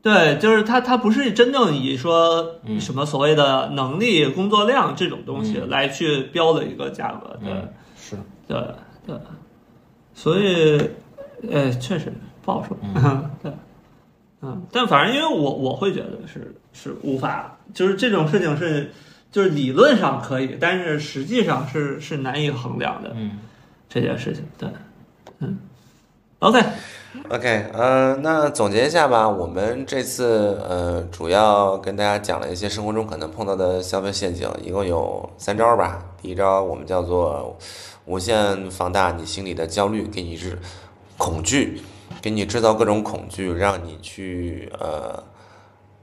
[0.01, 8.15] 对，就是它，它不是真正以说嗯什么所谓的能力、工作量这种东西嗯来去标的一个价格，对，嗯，是，
[8.47, 8.57] 对，
[9.07, 9.15] 对，
[10.13, 10.89] 所以，
[11.49, 12.13] 呃，确实
[12.43, 12.77] 不好说，
[13.41, 13.51] 对，
[14.41, 18.91] 嗯，但反正因为我我会觉得是是无法，就是这种事情是，
[19.31, 23.39] 就是理论上可以，但是实际上是是难以衡量的嗯。
[23.87, 24.67] 这件事情，对，
[25.39, 25.59] 嗯
[26.39, 36.03] ，OK，OK，呃，那总结一下吧，我们这次呃主要跟大家讲了一些生活中可能碰到的消费陷阱，一共有三招吧。
[36.21, 37.57] 第一招我们叫做
[38.05, 40.57] 无限放大你心里的焦虑，给你制
[41.17, 41.81] 恐惧，
[42.21, 45.23] 给你制造各种恐惧，让你去呃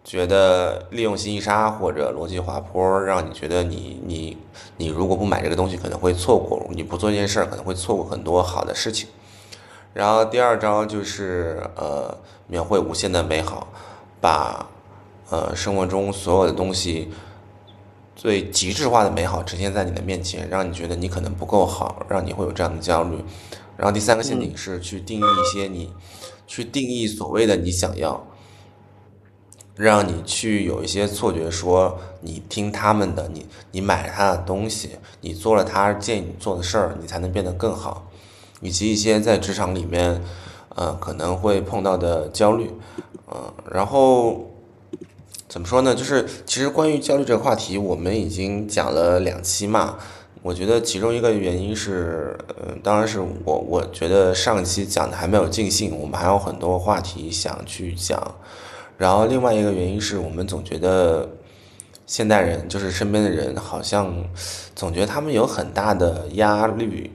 [0.05, 4.37] 觉得利用信息差或者逻辑滑坡，让你觉得你你
[4.77, 9.09] 你如果不买这个东西可能会错过，你不做这件事儿可能会错过很多好的事情。
[9.95, 12.17] 然后第二招就是呃
[12.47, 13.69] 描绘无限的美好，
[14.21, 14.67] 把
[15.31, 17.11] 呃生活中所有的东西
[18.15, 23.23] 最极致化的美好呈现在你的面前，让你觉得你可能不够好，让你会有这样的焦虑。
[23.77, 25.93] 然后第三个陷阱是去定义一些你，
[26.47, 28.25] 去定义所谓的你想要，
[29.75, 38.07] 让你去有一些错觉，说你听他们的，你你买了他的东西，你做了他建议你做的事儿，你才能变得更好。
[38.63, 40.23] 以及一些在职场里面，
[40.71, 42.71] 呃，可能会碰到的焦虑，
[43.27, 44.51] 呃，然后
[45.49, 45.95] 怎么说呢？
[45.95, 49.99] 就是其实关于焦虑这个话题，我们已经讲了两期嘛。
[50.43, 58.35] 我觉得其中一个原因是，呃，当然是我我觉得上一期讲的还没有尽兴，我们还有很多话题想去讲。
[58.99, 61.29] 然后另外一个原因是我们总觉得
[62.07, 64.13] 现代人，就是身边的人，好像
[64.75, 67.11] 总觉得他们有很大的压力。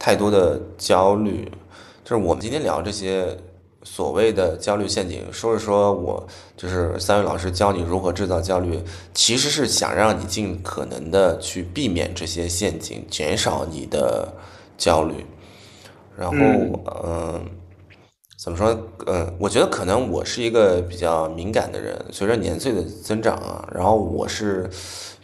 [0.00, 1.44] 太多的焦虑，
[2.02, 3.36] 就是我们今天聊这些
[3.82, 8.80] 所谓的焦虑陷阱，说是说我就是三位老师教你如何制造焦虑，
[9.12, 14.32] 其实是想让你尽可能的去避免这些陷阱，减少你的
[14.78, 15.26] 焦虑。
[16.16, 16.34] 然后，
[17.04, 17.44] 嗯、
[18.42, 18.68] 怎么说？
[19.04, 24.70] 呃，我觉得可能我是一个比较敏感的人，随着年岁的增长啊，然后我是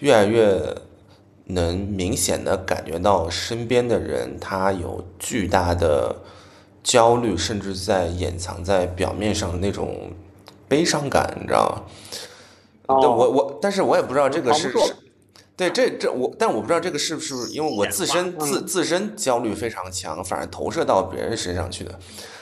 [0.01, 0.63] 越来越。
[1.47, 6.15] 能明显的感觉到身边的人他有巨大的
[6.83, 10.11] 焦虑，甚至在掩藏在表面上的那种
[10.69, 11.83] 悲伤感，你知道吗？
[12.89, 14.95] 但，我我，但是我也不知道这个是是，
[15.57, 21.99] 对，这这我，但我不知道这个是不是因为我自身自自身焦虑非常强，反而投射到别人身上去的。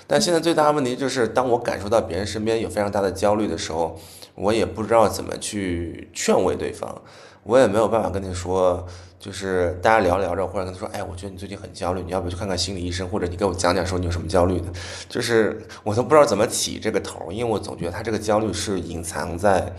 [0.07, 3.99] 但现在最大的问题就是，当我感受到别人身边有非常大的焦虑的时候，
[4.35, 7.01] 我也不知道怎么去劝慰对方，
[7.45, 8.87] 我也没有办法跟你说，
[9.19, 14.67] 就是大家聊聊着，或者跟他说，哎，我觉得你最近很焦虑，你要不去看看心理医生，或者你给我讲讲说你有什么焦虑的，
[15.09, 19.75] 就是我都不知道怎么起这个头，因为我总觉得他这个焦虑是隐藏在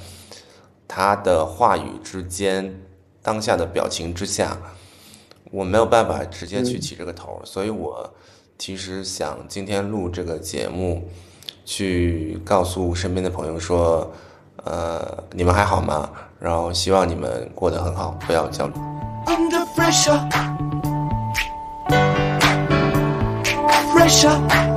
[0.87, 2.79] 他的话语之间，
[3.23, 4.57] 当下的表情之下，
[5.51, 8.13] 我没有办法直接去起这个头儿，所以我
[8.59, 11.09] 其实想今天录这个节目，
[11.65, 14.13] 去告诉身边的朋友说，
[14.63, 16.11] 呃，你们还好吗？
[16.39, 18.73] 然后希望你们过得很好，不要焦虑。
[19.25, 20.19] under pressure.
[23.93, 24.74] Pressure.